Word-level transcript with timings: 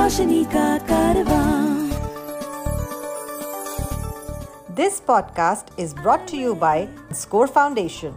रोशनी 0.00 0.44
का 0.44 0.78
कारवां 0.78 1.54
This 4.78 5.00
podcast 5.00 5.70
is 5.78 5.92
brought 5.94 6.26
to 6.28 6.36
you 6.36 6.54
by 6.54 6.88
Score 7.12 7.46
Foundation. 7.46 8.14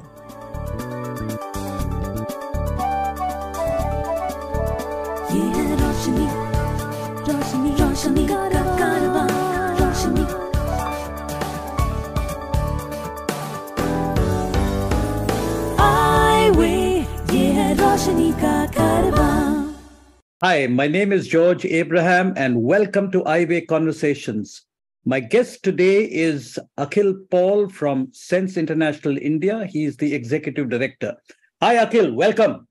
Hi, 20.44 20.66
my 20.66 20.86
name 20.86 21.10
is 21.10 21.26
George 21.26 21.64
Abraham, 21.64 22.34
and 22.36 22.62
welcome 22.62 23.10
to 23.12 23.22
Eyeway 23.22 23.66
Conversations. 23.66 24.66
My 25.06 25.18
guest 25.18 25.62
today 25.62 26.04
is 26.04 26.58
Akhil 26.78 27.14
Paul 27.30 27.70
from 27.70 28.08
Sense 28.12 28.58
International 28.58 29.16
India. 29.16 29.64
He 29.64 29.84
is 29.84 29.96
the 29.96 30.12
executive 30.12 30.68
director. 30.68 31.16
Hi, 31.62 31.76
Akhil, 31.76 32.14
welcome. 32.14 32.68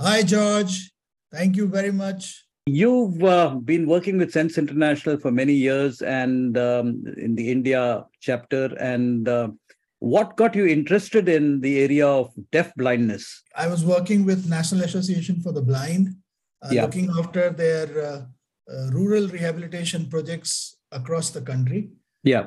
Hi, 0.00 0.22
George. 0.22 0.92
Thank 1.30 1.56
you 1.56 1.68
very 1.68 1.92
much. 1.92 2.46
You've 2.64 3.22
uh, 3.22 3.50
been 3.50 3.86
working 3.86 4.16
with 4.16 4.32
Sense 4.32 4.56
International 4.56 5.18
for 5.18 5.30
many 5.30 5.52
years 5.52 6.00
and 6.00 6.56
um, 6.56 7.04
in 7.18 7.34
the 7.34 7.50
India 7.50 8.02
chapter. 8.20 8.74
And 8.80 9.28
uh, 9.28 9.48
what 9.98 10.38
got 10.38 10.54
you 10.54 10.64
interested 10.64 11.28
in 11.28 11.60
the 11.60 11.80
area 11.80 12.08
of 12.08 12.32
deaf 12.50 12.74
blindness? 12.76 13.42
I 13.54 13.66
was 13.66 13.84
working 13.84 14.24
with 14.24 14.48
National 14.48 14.84
Association 14.84 15.42
for 15.42 15.52
the 15.52 15.60
Blind, 15.60 16.16
Yeah. 16.70 16.84
looking 16.84 17.10
after 17.18 17.50
their 17.50 17.86
uh, 18.04 18.22
uh, 18.72 18.90
rural 18.90 19.28
rehabilitation 19.28 20.08
projects 20.10 20.76
across 20.92 21.30
the 21.30 21.40
country. 21.40 21.90
Yeah, 22.22 22.46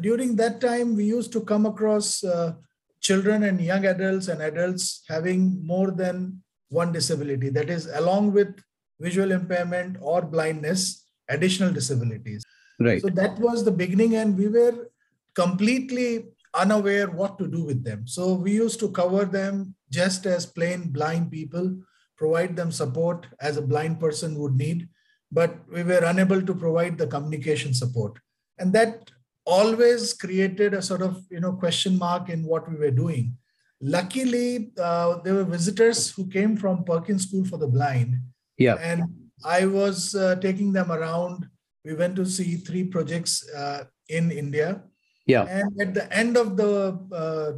During 0.00 0.36
that 0.36 0.60
time, 0.60 0.96
we 0.96 1.04
used 1.04 1.32
to 1.32 1.40
come 1.42 1.66
across 1.66 2.24
uh, 2.24 2.54
children 3.00 3.44
and 3.44 3.60
young 3.60 3.84
adults 3.84 4.28
and 4.28 4.40
adults 4.40 5.02
having 5.08 5.64
more 5.64 5.90
than 5.90 6.42
one 6.70 6.92
disability. 6.92 7.50
That 7.50 7.68
is, 7.68 7.86
along 7.86 8.32
with 8.32 8.58
visual 9.00 9.32
impairment 9.32 9.98
or 10.00 10.22
blindness, 10.22 11.04
additional 11.28 11.72
disabilities. 11.72 12.42
right. 12.80 13.02
So 13.02 13.08
that 13.08 13.38
was 13.38 13.64
the 13.64 13.70
beginning, 13.70 14.16
and 14.16 14.36
we 14.36 14.48
were 14.48 14.88
completely 15.34 16.26
unaware 16.54 17.10
what 17.10 17.38
to 17.38 17.46
do 17.46 17.64
with 17.64 17.84
them. 17.84 18.06
So 18.06 18.34
we 18.34 18.52
used 18.52 18.80
to 18.80 18.90
cover 18.90 19.24
them 19.24 19.74
just 19.90 20.26
as 20.26 20.46
plain 20.46 20.90
blind 20.90 21.30
people, 21.30 21.76
provide 22.16 22.56
them 22.56 22.70
support 22.70 23.26
as 23.40 23.56
a 23.56 23.62
blind 23.62 24.00
person 24.00 24.38
would 24.38 24.54
need, 24.54 24.88
but 25.30 25.56
we 25.72 25.82
were 25.82 26.04
unable 26.04 26.42
to 26.42 26.54
provide 26.54 26.98
the 26.98 27.06
communication 27.06 27.74
support. 27.74 28.18
And 28.58 28.72
that 28.72 29.10
always 29.44 30.14
created 30.14 30.72
a 30.74 30.82
sort 30.82 31.02
of 31.02 31.24
you 31.30 31.40
know 31.40 31.52
question 31.52 31.98
mark 31.98 32.28
in 32.28 32.44
what 32.44 32.70
we 32.70 32.76
were 32.76 32.90
doing. 32.90 33.36
Luckily, 33.80 34.70
uh, 34.78 35.18
there 35.24 35.34
were 35.34 35.44
visitors 35.44 36.10
who 36.10 36.28
came 36.28 36.56
from 36.56 36.84
Perkins 36.84 37.26
School 37.26 37.44
for 37.44 37.56
the 37.56 37.66
Blind, 37.66 38.16
Yeah, 38.56 38.76
and 38.76 39.02
I 39.44 39.66
was 39.66 40.14
uh, 40.14 40.36
taking 40.36 40.72
them 40.72 40.92
around. 40.92 41.46
We 41.84 41.94
went 41.94 42.14
to 42.16 42.26
see 42.26 42.56
three 42.56 42.84
projects 42.84 43.48
uh, 43.50 43.84
in 44.08 44.30
India, 44.30 44.82
yeah, 45.26 45.44
and 45.44 45.80
at 45.80 45.94
the 45.94 46.12
end 46.12 46.36
of 46.36 46.56
the 46.56 46.98
uh, 47.12 47.52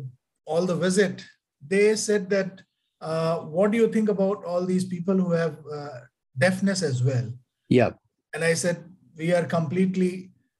all 0.46 0.64
the 0.64 0.76
visit, 0.76 1.24
they 1.66 1.96
said 1.96 2.30
that, 2.30 2.62
uh, 3.10 3.36
"What 3.56 3.70
do 3.72 3.78
you 3.82 3.88
think 3.96 4.08
about 4.16 4.44
all 4.44 4.64
these 4.72 4.86
people 4.94 5.16
who 5.24 5.32
have 5.42 5.56
uh, 5.78 5.98
deafness 6.44 6.82
as 6.90 7.02
well?" 7.08 7.26
yeah, 7.68 7.90
And 8.34 8.42
I 8.50 8.54
said, 8.54 8.76
"We 9.16 9.32
are 9.38 9.46
completely 9.56 10.12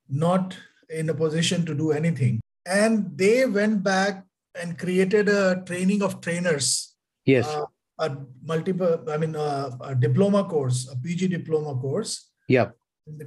not 0.09 0.57
in 1.01 1.11
a 1.11 1.15
position 1.25 1.65
to 1.67 1.75
do 1.83 1.93
anything." 2.01 2.41
And 2.67 3.19
they 3.23 3.37
went 3.59 3.83
back 3.83 4.25
and 4.61 4.79
created 4.79 5.29
a 5.29 5.63
training 5.67 6.03
of 6.03 6.21
trainers 6.21 6.67
yes, 7.27 7.47
uh, 7.47 7.65
a 7.99 8.09
multiple, 8.43 8.95
I 9.15 9.17
mean, 9.23 9.35
uh, 9.37 9.71
a 9.81 9.95
diploma 9.95 10.45
course, 10.45 10.89
a 10.93 10.97
PG 10.97 11.29
diploma 11.29 11.75
course. 11.81 12.31
yeah, 12.49 12.71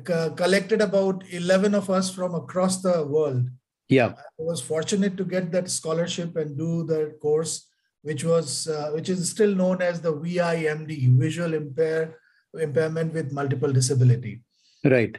Co- 0.06 0.32
collected 0.32 0.82
about 0.82 1.24
11 1.30 1.76
of 1.76 1.90
us 1.90 2.10
from 2.14 2.34
across 2.36 2.82
the 2.82 3.06
world. 3.06 3.44
yeah, 3.90 4.14
I 4.18 4.44
was 4.52 4.62
fortunate 4.62 5.16
to 5.18 5.26
get 5.36 5.52
that 5.52 5.70
scholarship 5.70 6.36
and 6.36 6.58
do 6.58 6.84
the 6.92 7.16
course, 7.22 7.67
which 8.08 8.24
was, 8.24 8.68
uh, 8.70 8.90
which 8.96 9.10
is 9.10 9.30
still 9.30 9.54
known 9.54 9.82
as 9.82 10.00
the 10.00 10.14
VIMD, 10.14 10.92
Visual 11.20 11.54
Impair, 11.54 12.18
Impairment 12.54 13.14
with 13.14 13.34
Multiple 13.34 13.74
Disability. 13.80 14.42
right. 14.86 15.18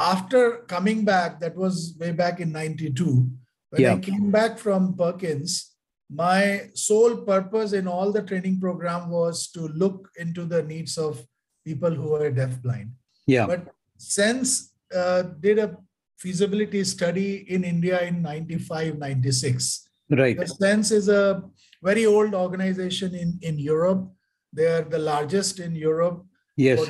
After 0.00 0.58
coming 0.74 1.04
back, 1.04 1.40
that 1.40 1.56
was 1.56 1.96
way 1.98 2.12
back 2.12 2.38
in 2.38 2.52
92, 2.52 3.28
when 3.70 3.86
I 3.86 3.98
came 3.98 4.30
back 4.30 4.56
from 4.56 4.94
Perkins, 4.96 5.74
my 6.08 6.70
sole 6.74 7.16
purpose 7.16 7.72
in 7.72 7.88
all 7.88 8.12
the 8.12 8.22
training 8.22 8.60
program 8.60 9.10
was 9.10 9.48
to 9.56 9.62
look 9.82 10.08
into 10.16 10.44
the 10.44 10.62
needs 10.62 10.96
of 10.96 11.20
people 11.66 11.90
who 11.90 12.14
are 12.14 12.30
deafblind. 12.30 12.90
Yeah, 13.26 13.46
But 13.46 13.66
Sense 13.96 14.72
uh, 14.94 15.22
did 15.46 15.58
a 15.58 15.76
feasibility 16.16 16.84
study 16.84 17.30
in 17.54 17.64
India 17.64 18.00
in 18.02 18.22
95, 18.22 18.98
96. 18.98 19.88
right. 20.10 20.38
The 20.38 20.46
Sense 20.46 20.92
is 20.92 21.08
a 21.08 21.42
very 21.82 22.06
old 22.06 22.34
organization 22.34 23.14
in, 23.14 23.38
in 23.42 23.58
Europe. 23.58 24.08
They 24.52 24.66
are 24.66 24.82
the 24.82 24.98
largest 24.98 25.60
in 25.60 25.74
Europe 25.74 26.24
Yes, 26.56 26.80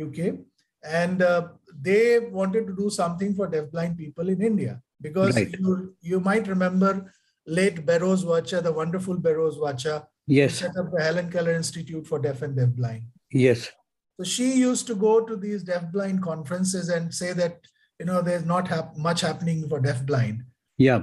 UK, 0.00 0.36
and 0.82 1.20
uh, 1.20 1.48
they 1.78 2.20
wanted 2.20 2.66
to 2.68 2.74
do 2.74 2.88
something 2.88 3.34
for 3.34 3.48
deafblind 3.50 3.98
people 3.98 4.30
in 4.30 4.40
India 4.40 4.80
because 5.02 5.36
Right. 5.36 5.54
you 5.60 5.94
you 6.00 6.20
might 6.20 6.48
remember 6.48 7.12
late 7.46 7.84
Vacha, 8.24 8.62
the 8.62 8.72
wonderful 8.72 9.16
Vacha, 9.58 10.06
yes, 10.26 10.54
set 10.54 10.74
up 10.78 10.90
the 10.90 11.02
Helen 11.02 11.30
Keller 11.30 11.52
Institute 11.52 12.06
for 12.06 12.18
Deaf 12.18 12.40
and 12.40 12.56
Deafblind. 12.56 13.02
yes, 13.30 13.68
So 14.16 14.24
she 14.24 14.54
used 14.54 14.86
to 14.86 14.94
go 14.94 15.20
to 15.20 15.36
these 15.36 15.64
deafblind 15.64 16.22
conferences 16.22 16.88
and 16.88 17.12
say 17.14 17.34
that 17.34 17.58
you 17.98 18.06
know 18.06 18.22
there's 18.22 18.46
not 18.46 18.68
hap- 18.68 18.96
much 18.96 19.20
happening 19.20 19.68
for 19.68 19.80
deafblind. 19.82 20.38
yeah, 20.78 21.02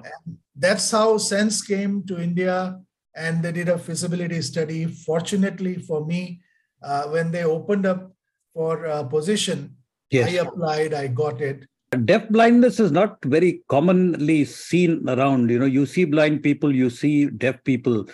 That's 0.56 0.90
how 0.90 1.18
Sense 1.20 1.62
came 1.62 2.02
to 2.08 2.20
India 2.20 2.82
and 3.18 3.42
they 3.44 3.52
did 3.52 3.70
a 3.70 3.78
feasibility 3.78 4.42
study. 4.42 4.86
Fortunately 4.86 5.76
for 5.76 6.06
me, 6.06 6.42
uh, 6.84 7.04
when 7.08 7.32
they 7.32 7.44
opened 7.44 7.86
up 7.86 8.12
for 8.54 8.86
a 8.86 9.04
position, 9.04 9.76
yes. 10.12 10.30
I 10.30 10.34
applied, 10.46 10.94
I 10.94 11.08
got 11.08 11.42
it. 11.42 11.66
deaf 12.06 12.24
blindness 12.30 12.80
is 12.84 12.92
not 12.92 13.18
very 13.34 13.64
commonly 13.74 14.44
seen 14.44 15.08
around 15.08 15.50
you 15.50 15.60
know 15.60 15.70
you 15.76 15.86
see 15.86 16.04
blind 16.14 16.44
people 16.48 16.76
you 16.80 16.90
see 16.90 17.14
deaf 17.44 17.64
people 17.64 18.06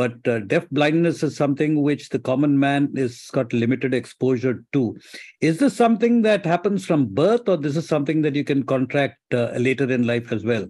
but 0.00 0.28
uh, 0.28 0.38
deaf 0.52 0.68
blindness 0.70 1.24
is 1.24 1.34
something 1.40 1.82
which 1.82 2.08
the 2.10 2.20
common 2.28 2.54
man 2.66 2.88
is 2.94 3.28
got 3.32 3.52
limited 3.52 3.92
exposure 4.00 4.54
to 4.72 4.96
is 5.40 5.58
this 5.58 5.74
something 5.74 6.22
that 6.28 6.46
happens 6.52 6.86
from 6.86 7.06
birth 7.22 7.48
or 7.48 7.56
this 7.56 7.76
is 7.76 7.88
something 7.88 8.22
that 8.22 8.36
you 8.36 8.44
can 8.44 8.62
contract 8.62 9.18
uh, 9.34 9.50
later 9.68 9.90
in 9.90 10.06
life 10.06 10.30
as 10.38 10.44
well 10.44 10.66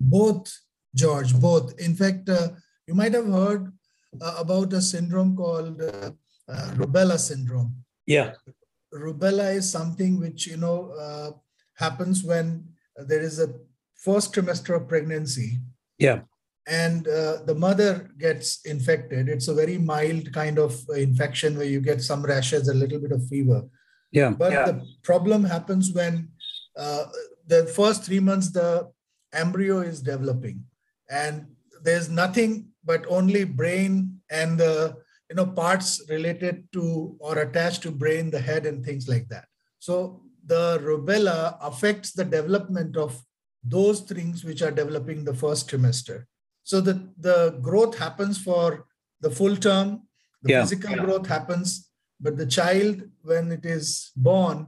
Both, 0.00 0.60
George, 0.94 1.34
both. 1.40 1.78
In 1.80 1.94
fact, 1.94 2.28
uh, 2.28 2.48
you 2.88 2.94
might 2.94 3.12
have 3.12 3.26
heard 3.26 3.70
uh, 4.20 4.36
about 4.38 4.72
a 4.72 4.80
syndrome 4.80 5.36
called 5.36 5.80
uh, 5.82 6.10
uh, 6.48 6.70
rubella 6.80 7.18
syndrome. 7.18 7.74
yeah. 8.06 8.32
Rubella 8.94 9.54
is 9.54 9.70
something 9.70 10.18
which 10.18 10.46
you 10.46 10.56
know 10.56 10.92
uh, 10.98 11.30
happens 11.74 12.24
when 12.24 12.64
there 12.96 13.20
is 13.20 13.38
a 13.38 13.52
first 13.96 14.32
trimester 14.32 14.74
of 14.76 14.88
pregnancy. 14.88 15.58
Yeah. 15.98 16.20
And 16.66 17.06
uh, 17.06 17.42
the 17.44 17.54
mother 17.54 18.10
gets 18.18 18.64
infected. 18.64 19.28
It's 19.28 19.48
a 19.48 19.54
very 19.54 19.76
mild 19.76 20.32
kind 20.32 20.58
of 20.58 20.72
infection 20.96 21.58
where 21.58 21.66
you 21.66 21.80
get 21.82 22.00
some 22.00 22.22
rashes 22.22 22.68
a 22.68 22.74
little 22.74 22.98
bit 22.98 23.12
of 23.12 23.26
fever. 23.28 23.62
Yeah. 24.10 24.30
But 24.30 24.50
the 24.50 24.86
problem 25.02 25.44
happens 25.44 25.92
when 25.92 26.30
uh, 26.74 27.04
the 27.46 27.66
first 27.66 28.04
three 28.04 28.20
months 28.20 28.50
the 28.52 28.90
embryo 29.34 29.80
is 29.80 30.00
developing. 30.00 30.64
And 31.10 31.46
there's 31.82 32.08
nothing 32.08 32.67
but 32.84 33.04
only 33.08 33.44
brain 33.44 34.20
and 34.30 34.58
the 34.58 34.96
you 35.30 35.36
know 35.36 35.46
parts 35.46 36.02
related 36.08 36.66
to 36.72 37.16
or 37.20 37.38
attached 37.38 37.82
to 37.82 37.90
brain 37.90 38.30
the 38.30 38.40
head 38.40 38.66
and 38.66 38.84
things 38.84 39.08
like 39.08 39.28
that. 39.28 39.46
So 39.78 40.22
the 40.46 40.78
rubella 40.82 41.58
affects 41.60 42.12
the 42.12 42.24
development 42.24 42.96
of 42.96 43.20
those 43.62 44.00
things 44.00 44.44
which 44.44 44.62
are 44.62 44.70
developing 44.70 45.24
the 45.24 45.34
first 45.34 45.68
trimester. 45.70 46.24
So 46.62 46.80
the 46.80 47.08
the 47.18 47.58
growth 47.60 47.98
happens 47.98 48.38
for 48.38 48.86
the 49.20 49.30
full 49.30 49.56
term 49.56 50.02
the 50.42 50.52
Yeah. 50.52 50.62
physical 50.62 50.94
growth 51.04 51.26
happens 51.26 51.90
but 52.20 52.36
the 52.36 52.46
child 52.46 53.02
when 53.22 53.50
it 53.52 53.64
is 53.64 54.12
born 54.16 54.66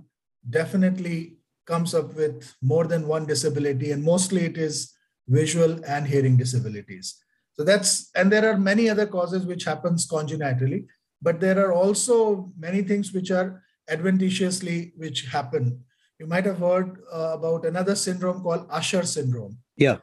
definitely 0.48 1.36
comes 1.66 1.94
up 1.94 2.14
with 2.14 2.54
more 2.60 2.86
than 2.86 3.06
one 3.06 3.26
disability 3.26 3.92
and 3.92 4.02
mostly 4.02 4.42
it 4.50 4.56
is 4.58 4.92
visual 5.28 5.72
and 5.84 6.06
hearing 6.06 6.36
disabilities 6.36 7.14
so 7.60 7.64
that's 7.64 8.10
and 8.14 8.32
there 8.32 8.50
are 8.50 8.56
many 8.56 8.88
other 8.88 9.06
causes 9.06 9.44
which 9.44 9.64
happens 9.64 10.06
congenitally 10.06 10.86
but 11.20 11.40
there 11.40 11.58
are 11.62 11.74
also 11.74 12.50
many 12.58 12.80
things 12.80 13.12
which 13.12 13.30
are 13.30 13.62
adventitiously 13.90 14.94
which 14.96 15.26
happen. 15.26 15.84
You 16.18 16.26
might 16.26 16.46
have 16.46 16.56
heard 16.56 17.02
uh, 17.12 17.32
about 17.34 17.66
another 17.66 17.94
syndrome 17.94 18.42
called 18.42 18.66
Usher 18.70 19.04
syndrome. 19.04 19.58
Yeah. 19.76 19.98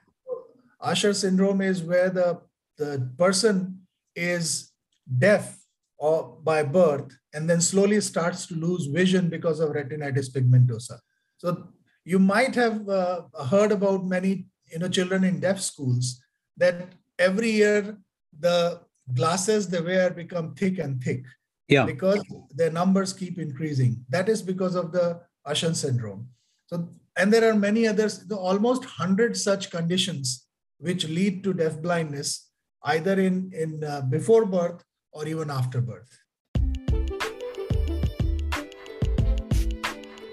Usher 0.80 1.15
syndrome 1.15 1.62
is 1.62 1.81
where 1.81 2.12
the, 2.12 2.42
the 2.77 3.09
person 3.18 3.88
is 4.15 4.71
deaf 5.18 5.57
or 5.98 6.38
by 6.44 6.62
birth 6.62 7.18
and 7.33 7.50
then 7.50 7.59
slowly 7.59 8.00
starts 8.01 8.45
to 8.48 8.54
lose 8.54 8.86
vision 8.86 9.30
because 9.30 9.59
of 9.59 9.71
retinitis 9.71 10.30
pigmentosa. 10.30 11.00
So 11.38 11.69
you 12.06 12.19
might 12.19 12.54
have 12.54 12.88
uh, 12.88 13.21
heard 13.50 13.71
about 13.71 14.06
many 14.06 14.45
you 14.71 14.77
know 14.77 14.89
children 14.89 15.24
in 15.24 15.39
deaf 15.39 15.59
schools 15.59 16.21
that 16.57 16.94
every 17.19 17.52
year 17.52 17.98
the 18.40 18.81
glasses 19.14 19.68
they 19.68 19.81
wear 19.81 20.10
become 20.12 20.54
thick 20.56 20.80
and 20.80 21.02
thick. 21.02 21.24
Yeah. 21.68 21.86
Because 21.86 22.24
their 22.52 22.72
numbers 22.72 23.14
keep 23.14 23.40
increasing. 23.40 24.06
That 24.10 24.30
is 24.30 24.42
because 24.42 24.75
of 24.75 24.92
the 24.92 25.22
Usher 25.46 25.74
syndrome. 25.74 26.30
So 26.68 26.90
and 27.18 27.34
there 27.34 27.50
are 27.50 27.56
many 27.56 27.88
others 27.88 28.25
almost 28.31 28.84
100 28.84 29.36
such 29.36 29.72
conditions 29.72 30.46
which 30.78 31.08
lead 31.08 31.44
to 31.44 31.54
deaf 31.54 31.81
blindness 31.81 32.50
either 32.84 33.19
in 33.19 33.52
in 33.54 33.84
uh, 33.84 34.02
before 34.02 34.46
birth 34.46 34.84
or 35.12 35.28
even 35.28 35.50
after 35.50 35.81
birth. 35.81 36.10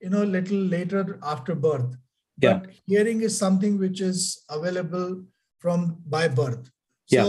you 0.00 0.10
know 0.10 0.22
a 0.22 0.32
little 0.36 0.62
later 0.76 1.18
after 1.22 1.54
birth 1.54 1.96
yeah. 2.38 2.58
but 2.58 2.70
hearing 2.86 3.20
is 3.22 3.36
something 3.36 3.78
which 3.78 4.00
is 4.00 4.42
available 4.50 5.22
from 5.58 5.96
by 6.06 6.26
birth 6.28 6.70
so 7.06 7.24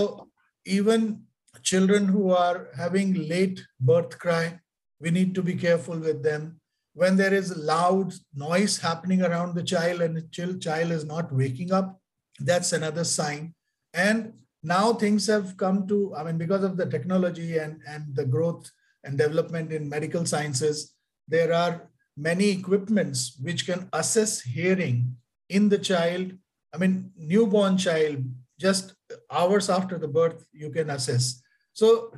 yeah. 0.66 0.78
even 0.78 1.22
children 1.62 2.08
who 2.08 2.32
are 2.32 2.70
having 2.76 3.14
late 3.28 3.62
birth 3.80 4.18
cry 4.18 4.60
we 5.00 5.12
need 5.12 5.36
to 5.36 5.44
be 5.44 5.56
careful 5.56 5.98
with 5.98 6.24
them 6.24 6.60
when 6.94 7.16
there 7.16 7.34
is 7.34 7.56
loud 7.58 8.14
noise 8.34 8.78
happening 8.78 9.22
around 9.22 9.56
the 9.56 9.64
child 9.64 10.02
and 10.02 10.18
the 10.18 10.58
child 10.60 10.92
is 10.92 11.06
not 11.06 11.34
waking 11.34 11.72
up 11.72 12.00
that's 12.40 12.74
another 12.74 13.04
sign 13.04 13.54
and 13.94 14.34
now 14.64 14.94
things 14.94 15.28
have 15.28 15.58
come 15.58 15.88
to 15.88 16.14
i 16.16 16.24
mean 16.24 16.38
because 16.38 16.64
of 16.64 16.78
the 16.78 16.86
technology 16.86 17.58
and 17.58 17.82
and 17.88 18.16
the 18.16 18.26
growth 18.26 18.70
and 19.04 19.18
development 19.18 19.72
in 19.72 19.90
medical 19.90 20.26
sciences 20.26 20.94
there 21.28 21.54
are 21.54 21.90
many 22.18 22.50
equipments 22.50 23.38
which 23.42 23.66
can 23.66 23.88
assess 23.94 24.42
hearing 24.42 25.16
in 25.50 25.70
the 25.70 25.78
child. 25.78 26.34
I 26.74 26.78
mean 26.78 27.12
newborn 27.16 27.78
child 27.78 28.24
just 28.60 28.94
hours 29.32 29.70
after 29.70 29.98
the 29.98 30.08
birth 30.08 30.46
you 30.54 30.70
can 30.70 30.90
assess. 30.90 31.42
So 31.74 32.14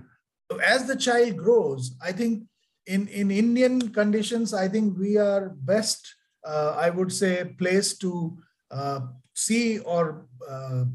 as 0.62 0.86
the 0.86 0.96
child 0.96 1.38
grows 1.38 1.96
i 2.02 2.12
think 2.12 2.44
in 2.86 3.08
in 3.08 3.32
indian 3.32 3.90
conditions 3.90 4.54
i 4.54 4.68
think 4.68 4.98
we 4.98 5.18
are 5.18 5.50
best 5.62 6.16
uh, 6.46 6.76
i 6.78 6.90
would 6.90 7.12
say 7.12 7.46
placed 7.58 8.02
to 8.02 8.38
uh, 8.72 9.00
see 9.34 9.80
or 9.80 10.28
uh, 10.50 10.86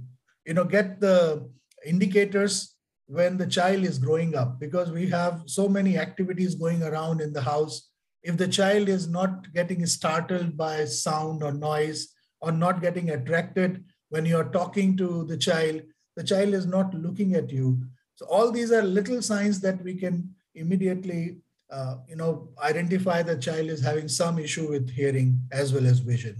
you 0.48 0.54
know 0.54 0.64
get 0.64 0.98
the 0.98 1.46
indicators 1.84 2.74
when 3.06 3.36
the 3.36 3.46
child 3.46 3.84
is 3.84 3.98
growing 3.98 4.34
up 4.34 4.58
because 4.58 4.90
we 4.90 5.06
have 5.06 5.42
so 5.46 5.68
many 5.68 5.98
activities 5.98 6.54
going 6.54 6.82
around 6.82 7.20
in 7.20 7.32
the 7.32 7.40
house. 7.40 7.90
If 8.22 8.36
the 8.38 8.48
child 8.48 8.88
is 8.88 9.08
not 9.08 9.52
getting 9.52 9.84
startled 9.86 10.56
by 10.56 10.86
sound 10.86 11.42
or 11.42 11.52
noise 11.52 12.14
or 12.40 12.50
not 12.50 12.80
getting 12.80 13.10
attracted 13.10 13.84
when 14.08 14.24
you're 14.24 14.50
talking 14.58 14.96
to 14.96 15.24
the 15.24 15.36
child 15.36 15.82
the 16.16 16.24
child 16.24 16.54
is 16.54 16.66
not 16.66 16.92
looking 16.94 17.34
at 17.34 17.52
you. 17.52 17.80
So 18.16 18.26
all 18.26 18.50
these 18.50 18.72
are 18.72 18.82
little 18.82 19.22
signs 19.22 19.60
that 19.60 19.80
we 19.84 19.94
can 19.94 20.34
immediately 20.54 21.38
uh, 21.70 21.96
you 22.08 22.16
know 22.16 22.48
identify 22.64 23.22
the 23.22 23.36
child 23.36 23.68
is 23.68 23.82
having 23.82 24.08
some 24.08 24.38
issue 24.38 24.68
with 24.70 24.90
hearing 24.90 25.38
as 25.52 25.74
well 25.74 25.86
as 25.86 25.98
vision 25.98 26.36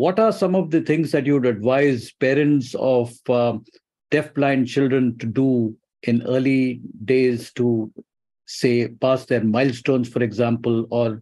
what 0.00 0.18
are 0.18 0.32
some 0.32 0.54
of 0.54 0.70
the 0.70 0.80
things 0.80 1.12
that 1.12 1.26
you 1.26 1.34
would 1.34 1.44
advise 1.46 2.10
parents 2.12 2.74
of 2.78 3.12
um, 3.28 3.64
deaf-blind 4.10 4.66
children 4.66 5.18
to 5.18 5.26
do 5.26 5.76
in 6.04 6.22
early 6.22 6.80
days 7.04 7.52
to, 7.52 7.92
say, 8.46 8.88
pass 8.88 9.26
their 9.26 9.44
milestones, 9.44 10.08
for 10.08 10.22
example, 10.22 10.86
or 10.90 11.20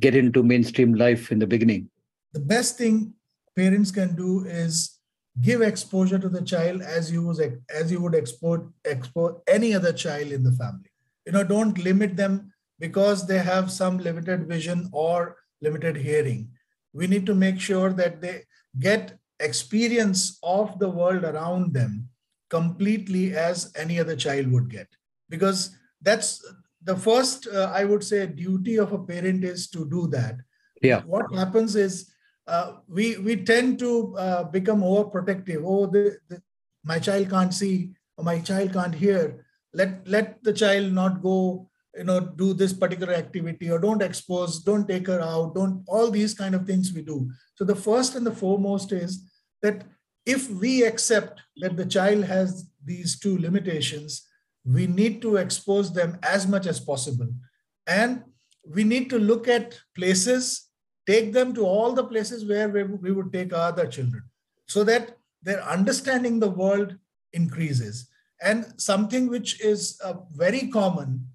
get 0.00 0.14
into 0.14 0.44
mainstream 0.44 0.94
life 0.94 1.32
in 1.32 1.40
the 1.40 1.46
beginning? 1.46 1.90
The 2.32 2.40
best 2.54 2.78
thing 2.78 3.14
parents 3.56 3.90
can 3.90 4.14
do 4.14 4.44
is 4.46 4.98
give 5.40 5.60
exposure 5.60 6.18
to 6.20 6.28
the 6.28 6.42
child 6.42 6.82
as 6.82 7.10
you 7.10 7.22
was 7.26 7.40
as 7.80 7.90
you 7.90 8.00
would 8.00 8.14
export 8.14 8.66
export 8.84 9.42
any 9.48 9.74
other 9.74 9.92
child 9.92 10.30
in 10.30 10.44
the 10.44 10.52
family. 10.52 10.90
You 11.26 11.32
know, 11.32 11.44
don't 11.44 11.78
limit 11.78 12.16
them 12.16 12.52
because 12.78 13.26
they 13.26 13.38
have 13.38 13.72
some 13.72 13.98
limited 13.98 14.46
vision 14.46 14.88
or 14.92 15.36
limited 15.60 15.96
hearing 15.96 16.53
we 16.94 17.06
need 17.06 17.26
to 17.26 17.34
make 17.34 17.60
sure 17.60 17.92
that 17.92 18.20
they 18.22 18.44
get 18.78 19.18
experience 19.40 20.38
of 20.42 20.78
the 20.78 20.88
world 20.88 21.24
around 21.24 21.74
them 21.74 22.08
completely 22.48 23.34
as 23.34 23.72
any 23.76 23.98
other 23.98 24.16
child 24.16 24.50
would 24.50 24.70
get. 24.70 24.88
Because 25.28 25.76
that's 26.00 26.44
the 26.84 26.96
first 26.96 27.46
uh, 27.46 27.70
i 27.72 27.82
would 27.82 28.04
say 28.04 28.26
duty 28.26 28.76
of 28.78 28.92
a 28.92 28.98
parent 28.98 29.44
is 29.44 29.68
to 29.68 29.88
do 29.88 30.06
that. 30.08 30.36
Yeah. 30.82 31.00
What 31.02 31.34
happens 31.34 31.76
is 31.76 32.10
uh, 32.46 32.72
we 32.88 33.16
we 33.16 33.36
tend 33.36 33.78
to 33.78 34.16
uh, 34.18 34.44
become 34.44 34.82
overprotective. 34.82 35.62
Oh 35.64 35.86
the, 35.86 36.18
the, 36.28 36.42
my 36.84 36.98
child 36.98 37.30
can't 37.30 37.54
see 37.54 37.94
or 38.16 38.24
my 38.24 38.38
child 38.38 38.72
can't 38.72 38.94
hear. 38.94 39.44
Let 39.72 40.06
let 40.06 40.44
the 40.44 40.52
child 40.52 40.92
not 40.92 41.22
go 41.22 41.70
you 41.96 42.04
know 42.04 42.20
do 42.20 42.52
this 42.54 42.72
particular 42.72 43.14
activity 43.14 43.70
or 43.70 43.78
don't 43.78 44.02
expose 44.02 44.62
don't 44.62 44.88
take 44.88 45.06
her 45.06 45.20
out 45.20 45.54
don't 45.54 45.82
all 45.86 46.10
these 46.10 46.34
kind 46.34 46.54
of 46.54 46.66
things 46.66 46.92
we 46.92 47.02
do. 47.02 47.30
So 47.54 47.64
the 47.64 47.76
first 47.76 48.14
and 48.14 48.26
the 48.26 48.32
foremost 48.32 48.92
is 48.92 49.30
that 49.62 49.84
if 50.26 50.50
we 50.50 50.84
accept 50.84 51.40
that 51.58 51.76
the 51.76 51.86
child 51.86 52.24
has 52.24 52.68
these 52.84 53.18
two 53.18 53.38
limitations 53.38 54.26
we 54.64 54.86
need 54.86 55.20
to 55.22 55.36
expose 55.36 55.92
them 55.92 56.18
as 56.22 56.46
much 56.46 56.66
as 56.66 56.80
possible. 56.80 57.28
And 57.86 58.22
we 58.66 58.82
need 58.82 59.10
to 59.10 59.18
look 59.18 59.46
at 59.46 59.78
places 59.94 60.68
take 61.06 61.32
them 61.32 61.52
to 61.54 61.66
all 61.66 61.92
the 61.92 62.04
places 62.04 62.46
where 62.46 62.68
we 62.68 63.12
would 63.12 63.32
take 63.32 63.52
other 63.52 63.86
children 63.86 64.22
so 64.66 64.84
that 64.84 65.16
their 65.42 65.62
understanding 65.62 66.40
the 66.40 66.48
world 66.48 66.96
increases. 67.32 68.08
And 68.42 68.72
something 68.78 69.28
which 69.28 69.60
is 69.60 70.00
uh, 70.02 70.14
very 70.32 70.68
common 70.68 71.26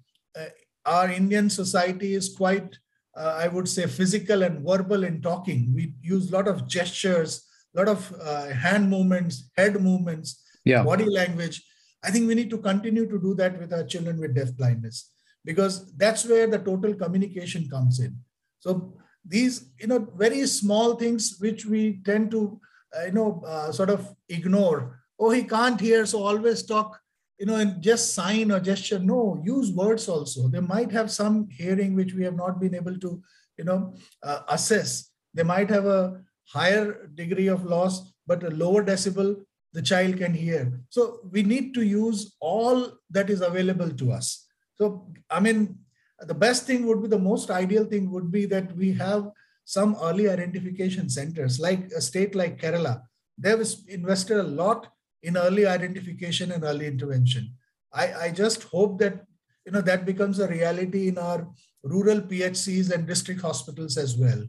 our 0.86 1.10
Indian 1.10 1.50
society 1.50 2.14
is 2.14 2.34
quite, 2.34 2.78
uh, 3.16 3.34
I 3.38 3.48
would 3.48 3.68
say, 3.68 3.86
physical 3.86 4.42
and 4.42 4.66
verbal 4.66 5.04
in 5.04 5.20
talking. 5.20 5.72
We 5.74 5.94
use 6.02 6.30
a 6.30 6.34
lot 6.34 6.48
of 6.48 6.66
gestures, 6.66 7.46
a 7.74 7.78
lot 7.78 7.88
of 7.88 8.14
uh, 8.20 8.46
hand 8.48 8.88
movements, 8.88 9.50
head 9.56 9.80
movements, 9.80 10.42
yeah. 10.64 10.82
body 10.82 11.08
language. 11.08 11.62
I 12.02 12.10
think 12.10 12.26
we 12.26 12.34
need 12.34 12.50
to 12.50 12.58
continue 12.58 13.06
to 13.08 13.18
do 13.20 13.34
that 13.34 13.58
with 13.58 13.72
our 13.72 13.84
children 13.84 14.18
with 14.18 14.34
deaf 14.34 14.56
blindness 14.56 15.10
because 15.44 15.92
that's 15.96 16.24
where 16.24 16.46
the 16.46 16.58
total 16.58 16.94
communication 16.94 17.68
comes 17.68 18.00
in. 18.00 18.16
So 18.58 18.94
these, 19.24 19.70
you 19.78 19.86
know, 19.86 20.08
very 20.16 20.46
small 20.46 20.96
things 20.96 21.36
which 21.38 21.66
we 21.66 22.00
tend 22.04 22.30
to, 22.30 22.60
uh, 22.96 23.06
you 23.06 23.12
know, 23.12 23.42
uh, 23.46 23.70
sort 23.72 23.90
of 23.90 24.14
ignore. 24.28 25.00
Oh, 25.18 25.30
he 25.30 25.44
can't 25.44 25.78
hear, 25.78 26.06
so 26.06 26.22
always 26.22 26.62
talk 26.62 26.99
you 27.40 27.46
know, 27.46 27.56
and 27.56 27.80
just 27.80 28.14
sign 28.14 28.52
or 28.52 28.60
gesture. 28.60 28.98
No, 28.98 29.40
use 29.42 29.72
words 29.72 30.08
also. 30.10 30.46
They 30.48 30.60
might 30.60 30.92
have 30.92 31.10
some 31.10 31.48
hearing 31.50 31.94
which 31.94 32.12
we 32.12 32.22
have 32.24 32.36
not 32.36 32.60
been 32.60 32.74
able 32.74 32.98
to, 32.98 33.22
you 33.56 33.64
know, 33.64 33.94
uh, 34.22 34.40
assess. 34.48 35.10
They 35.32 35.42
might 35.42 35.70
have 35.70 35.86
a 35.86 36.20
higher 36.52 37.08
degree 37.14 37.46
of 37.46 37.64
loss, 37.64 38.12
but 38.26 38.44
a 38.44 38.50
lower 38.50 38.84
decibel 38.84 39.36
the 39.72 39.80
child 39.80 40.18
can 40.18 40.34
hear. 40.34 40.80
So 40.90 41.20
we 41.30 41.42
need 41.42 41.72
to 41.74 41.82
use 41.82 42.36
all 42.40 42.92
that 43.08 43.30
is 43.30 43.40
available 43.40 43.90
to 43.90 44.12
us. 44.12 44.46
So 44.74 45.10
I 45.30 45.40
mean, 45.40 45.78
the 46.20 46.34
best 46.34 46.66
thing 46.66 46.86
would 46.86 47.00
be 47.00 47.08
the 47.08 47.18
most 47.18 47.50
ideal 47.50 47.84
thing 47.84 48.10
would 48.10 48.30
be 48.30 48.44
that 48.46 48.76
we 48.76 48.92
have 48.94 49.30
some 49.64 49.96
early 50.02 50.28
identification 50.28 51.08
centers, 51.08 51.58
like 51.58 51.90
a 51.96 52.02
state 52.02 52.34
like 52.34 52.60
Kerala. 52.60 53.02
They've 53.38 53.64
invested 53.88 54.38
a 54.38 54.42
lot 54.42 54.88
in 55.22 55.36
early 55.36 55.66
identification 55.66 56.52
and 56.52 56.64
early 56.64 56.86
intervention. 56.86 57.54
I, 57.92 58.12
I 58.14 58.30
just 58.30 58.64
hope 58.64 58.98
that 59.00 59.26
you 59.66 59.72
know 59.72 59.80
that 59.82 60.06
becomes 60.06 60.38
a 60.38 60.48
reality 60.48 61.08
in 61.08 61.18
our 61.18 61.48
rural 61.82 62.20
PHCs 62.20 62.90
and 62.90 63.06
district 63.06 63.40
hospitals 63.40 63.96
as 63.96 64.16
well. 64.16 64.44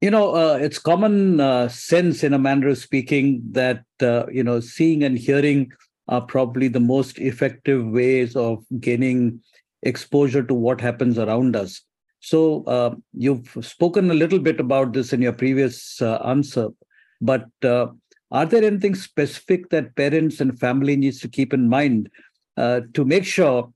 You 0.00 0.10
know, 0.10 0.34
uh, 0.34 0.58
it's 0.60 0.78
common 0.78 1.40
uh, 1.40 1.68
sense, 1.68 2.22
in 2.22 2.34
a 2.34 2.38
manner 2.38 2.68
of 2.68 2.78
speaking, 2.78 3.42
that 3.52 3.84
uh, 4.02 4.26
you 4.30 4.44
know, 4.44 4.60
seeing 4.60 5.04
and 5.04 5.18
hearing 5.18 5.72
are 6.08 6.20
probably 6.20 6.68
the 6.68 6.80
most 6.80 7.18
effective 7.18 7.86
ways 7.86 8.36
of 8.36 8.64
gaining 8.78 9.40
exposure 9.82 10.42
to 10.42 10.54
what 10.54 10.80
happens 10.80 11.18
around 11.18 11.56
us. 11.56 11.82
So 12.20 12.64
uh, 12.64 12.94
you've 13.12 13.56
spoken 13.60 14.10
a 14.10 14.14
little 14.14 14.38
bit 14.38 14.60
about 14.60 14.92
this 14.92 15.12
in 15.12 15.22
your 15.22 15.32
previous 15.32 16.00
uh, 16.02 16.16
answer, 16.24 16.68
but 17.20 17.46
uh, 17.62 17.88
are 18.30 18.46
there 18.46 18.64
anything 18.64 18.94
specific 18.94 19.70
that 19.70 19.94
parents 19.94 20.40
and 20.40 20.58
family 20.58 20.96
needs 20.96 21.20
to 21.20 21.28
keep 21.28 21.52
in 21.52 21.68
mind 21.68 22.10
uh, 22.56 22.80
to 22.94 23.04
make 23.04 23.24
sure, 23.24 23.72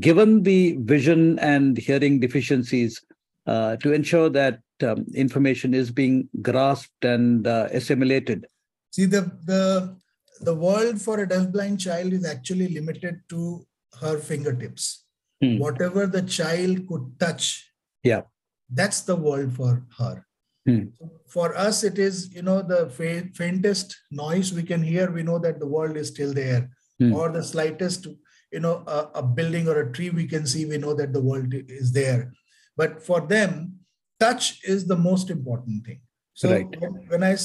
given 0.00 0.42
the 0.42 0.76
vision 0.80 1.38
and 1.38 1.78
hearing 1.78 2.20
deficiencies, 2.20 3.00
uh, 3.46 3.76
to 3.76 3.92
ensure 3.92 4.28
that 4.28 4.60
um, 4.82 5.06
information 5.14 5.72
is 5.74 5.90
being 5.90 6.28
grasped 6.42 7.04
and 7.04 7.46
uh, 7.46 7.68
assimilated? 7.70 8.46
See, 8.90 9.06
the 9.06 9.22
the 9.44 9.96
the 10.40 10.54
world 10.54 11.00
for 11.00 11.20
a 11.20 11.26
deafblind 11.26 11.80
child 11.80 12.12
is 12.12 12.26
actually 12.26 12.68
limited 12.68 13.20
to 13.30 13.66
her 14.00 14.18
fingertips. 14.18 15.04
Hmm. 15.42 15.58
Whatever 15.58 16.06
the 16.06 16.22
child 16.22 16.86
could 16.88 17.18
touch, 17.18 17.70
yeah, 18.02 18.22
that's 18.70 19.02
the 19.02 19.16
world 19.16 19.52
for 19.54 19.84
her. 19.98 20.26
Hmm. 20.66 20.84
For 21.28 21.54
us, 21.56 21.84
it 21.84 21.98
is 21.98 22.34
you 22.34 22.42
know 22.42 22.62
the 22.62 22.88
fa- 22.88 23.28
faintest 23.34 23.96
noise 24.10 24.52
we 24.52 24.62
can 24.62 24.82
hear, 24.82 25.10
we 25.10 25.22
know 25.22 25.38
that 25.38 25.60
the 25.60 25.66
world 25.66 25.96
is 25.96 26.08
still 26.08 26.32
there, 26.32 26.70
hmm. 26.98 27.12
or 27.12 27.30
the 27.30 27.42
slightest 27.42 28.06
you 28.52 28.60
know 28.60 28.82
a, 28.86 29.10
a 29.16 29.22
building 29.22 29.68
or 29.68 29.80
a 29.80 29.92
tree 29.92 30.10
we 30.10 30.26
can 30.26 30.46
see, 30.46 30.64
we 30.64 30.78
know 30.78 30.94
that 30.94 31.12
the 31.12 31.20
world 31.20 31.52
is 31.52 31.92
there. 31.92 32.32
But 32.76 33.02
for 33.02 33.20
them, 33.20 33.80
touch 34.18 34.60
is 34.64 34.86
the 34.86 34.96
most 34.96 35.30
important 35.30 35.84
thing. 35.86 36.00
So 36.34 36.50
right. 36.50 36.66
when, 36.80 36.92
when, 37.08 37.22
I 37.22 37.34
uh, 37.34 37.36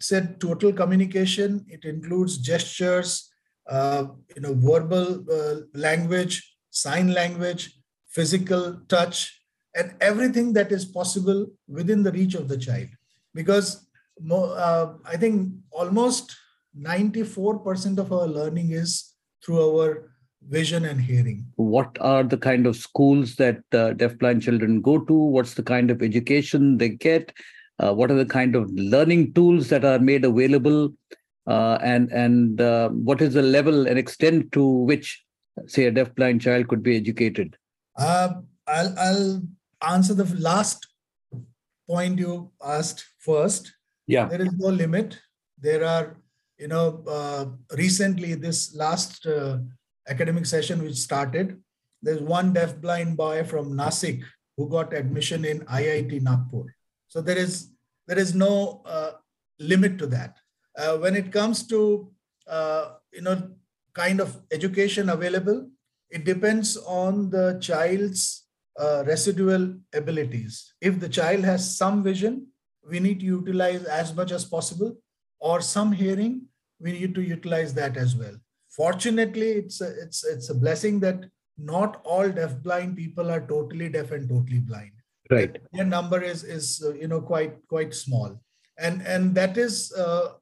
said 0.00 0.40
total 0.40 0.72
communication, 0.72 1.66
it 1.68 1.84
includes 1.84 2.38
gestures, 2.38 3.30
uh, 3.68 4.06
you 4.34 4.42
know, 4.42 4.54
verbal 4.54 5.24
uh, 5.30 5.60
language, 5.74 6.56
sign 6.70 7.12
language, 7.12 7.78
physical 8.08 8.80
touch, 8.88 9.43
and 9.74 9.94
everything 10.00 10.52
that 10.52 10.72
is 10.72 10.84
possible 10.84 11.46
within 11.68 12.02
the 12.02 12.12
reach 12.12 12.34
of 12.34 12.48
the 12.48 12.56
child. 12.56 12.88
Because 13.34 13.86
uh, 14.30 14.94
I 15.04 15.16
think 15.16 15.52
almost 15.70 16.36
94% 16.78 17.98
of 17.98 18.12
our 18.12 18.26
learning 18.26 18.70
is 18.70 19.14
through 19.44 19.60
our 19.60 20.10
vision 20.48 20.84
and 20.84 21.00
hearing. 21.00 21.46
What 21.56 21.96
are 22.00 22.22
the 22.22 22.36
kind 22.36 22.66
of 22.66 22.76
schools 22.76 23.36
that 23.36 23.58
uh, 23.72 23.94
deafblind 23.94 24.42
children 24.42 24.80
go 24.80 24.98
to? 24.98 25.12
What's 25.12 25.54
the 25.54 25.62
kind 25.62 25.90
of 25.90 26.02
education 26.02 26.78
they 26.78 26.90
get? 26.90 27.32
Uh, 27.78 27.92
what 27.92 28.10
are 28.10 28.16
the 28.16 28.26
kind 28.26 28.54
of 28.54 28.70
learning 28.72 29.32
tools 29.34 29.68
that 29.68 29.84
are 29.84 29.98
made 29.98 30.24
available? 30.24 30.92
Uh, 31.46 31.78
and 31.82 32.10
and 32.10 32.60
uh, 32.60 32.88
what 32.88 33.20
is 33.20 33.34
the 33.34 33.42
level 33.42 33.86
and 33.86 33.98
extent 33.98 34.50
to 34.52 34.64
which, 34.64 35.22
say, 35.66 35.86
a 35.86 35.92
deafblind 35.92 36.40
child 36.40 36.68
could 36.68 36.82
be 36.82 36.96
educated? 36.96 37.56
Uh, 37.96 38.34
I'll, 38.66 38.98
I'll 38.98 39.42
answer 39.92 40.14
the 40.14 40.32
last 40.40 40.86
point 41.88 42.18
you 42.18 42.50
asked 42.64 43.04
first. 43.18 43.72
Yeah. 44.06 44.26
There 44.26 44.42
is 44.42 44.52
no 44.56 44.68
limit. 44.68 45.18
There 45.58 45.84
are, 45.84 46.16
you 46.58 46.68
know, 46.68 47.02
uh, 47.08 47.46
recently 47.76 48.34
this 48.34 48.74
last 48.74 49.26
uh, 49.26 49.58
academic 50.08 50.46
session 50.46 50.82
which 50.82 50.96
started, 50.96 51.60
there's 52.02 52.20
one 52.20 52.52
deaf-blind 52.52 53.16
boy 53.16 53.44
from 53.44 53.72
Nasik 53.72 54.22
who 54.56 54.68
got 54.68 54.92
admission 54.92 55.44
in 55.44 55.60
IIT 55.60 56.22
Nagpur. 56.22 56.66
So 57.08 57.20
there 57.20 57.38
is 57.38 57.70
there 58.06 58.18
is 58.18 58.34
no 58.34 58.82
uh, 58.84 59.12
limit 59.58 59.98
to 59.98 60.06
that. 60.08 60.36
Uh, 60.76 60.98
when 60.98 61.16
it 61.16 61.32
comes 61.32 61.66
to 61.68 62.10
uh, 62.46 62.94
you 63.12 63.22
know 63.22 63.50
kind 63.94 64.20
of 64.20 64.40
education 64.52 65.08
available, 65.08 65.70
it 66.10 66.24
depends 66.24 66.76
on 66.76 67.30
the 67.30 67.58
child's 67.60 68.43
uh, 68.78 69.04
residual 69.06 69.76
abilities. 69.94 70.74
If 70.80 71.00
the 71.00 71.08
child 71.08 71.44
has 71.44 71.76
some 71.76 72.02
vision, 72.02 72.48
we 72.88 73.00
need 73.00 73.20
to 73.20 73.26
utilize 73.26 73.84
as 73.84 74.14
much 74.14 74.32
as 74.32 74.44
possible, 74.44 74.96
or 75.40 75.60
some 75.60 75.92
hearing, 75.92 76.42
we 76.80 76.92
need 76.92 77.14
to 77.14 77.22
utilize 77.22 77.74
that 77.74 77.96
as 77.96 78.16
well. 78.16 78.36
Fortunately 78.70 79.52
it's 79.52 79.80
a, 79.80 79.88
it's 80.02 80.24
it's 80.24 80.50
a 80.50 80.54
blessing 80.54 81.00
that 81.00 81.24
not 81.56 82.00
all 82.04 82.28
deaf 82.28 82.60
blind 82.62 82.96
people 82.96 83.30
are 83.30 83.46
totally 83.46 83.88
deaf 83.88 84.10
and 84.10 84.28
totally 84.28 84.58
blind. 84.58 84.90
Right. 85.30 85.56
Their 85.72 85.84
number 85.84 86.20
is 86.20 86.44
is 86.44 86.82
uh, 86.84 86.94
you 86.94 87.08
know 87.08 87.20
quite 87.20 87.56
quite 87.68 87.94
small. 87.94 88.40
And 88.78 89.02
and 89.02 89.34
that 89.36 89.56
is 89.56 89.92
uh, 89.96 90.32